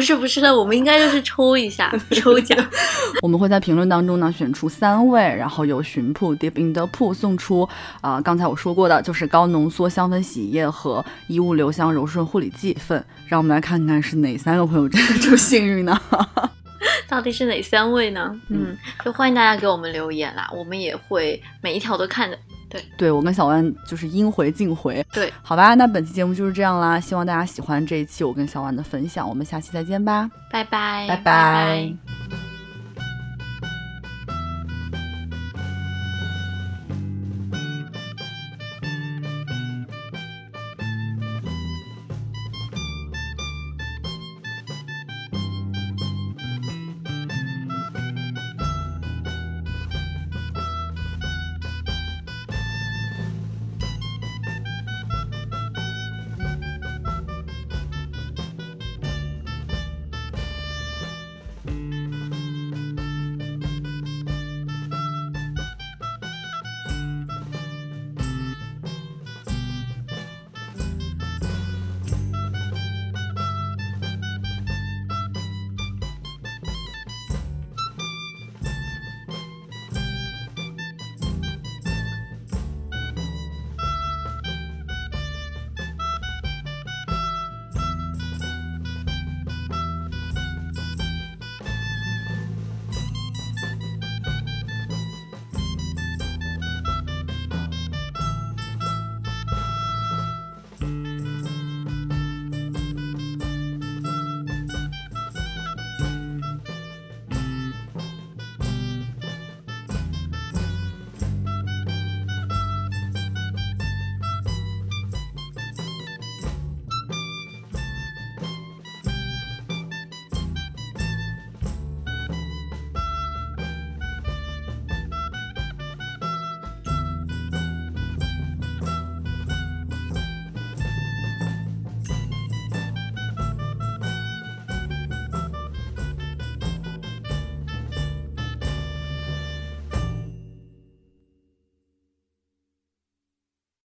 [0.00, 2.56] 不是不是的，我们应该就是抽一下抽奖。
[3.20, 7.68] 我们会在评论当中呢选出三位，然后由寻铺 Deep in the Pool 送出
[8.00, 13.04] 啊、呃刚才我说过的，就是高浓缩香氛洗衣液和衣物留香柔顺护理剂一份。
[13.26, 16.00] 让我们来看看是哪三个朋友真的这么幸运呢？
[17.06, 18.34] 到底是哪三位呢？
[18.48, 18.74] 嗯，
[19.04, 22.38] 就欢迎大家给我们留言啦，我们也会每一条都看的。
[22.96, 23.10] 对。
[23.10, 25.04] 我跟小万就是应回尽回。
[25.12, 32.19] 对，好吧，那本期节目就是这样啦，希望大家喜欢这一期我跟小万的分享，我们下期再见吧，拜拜，拜拜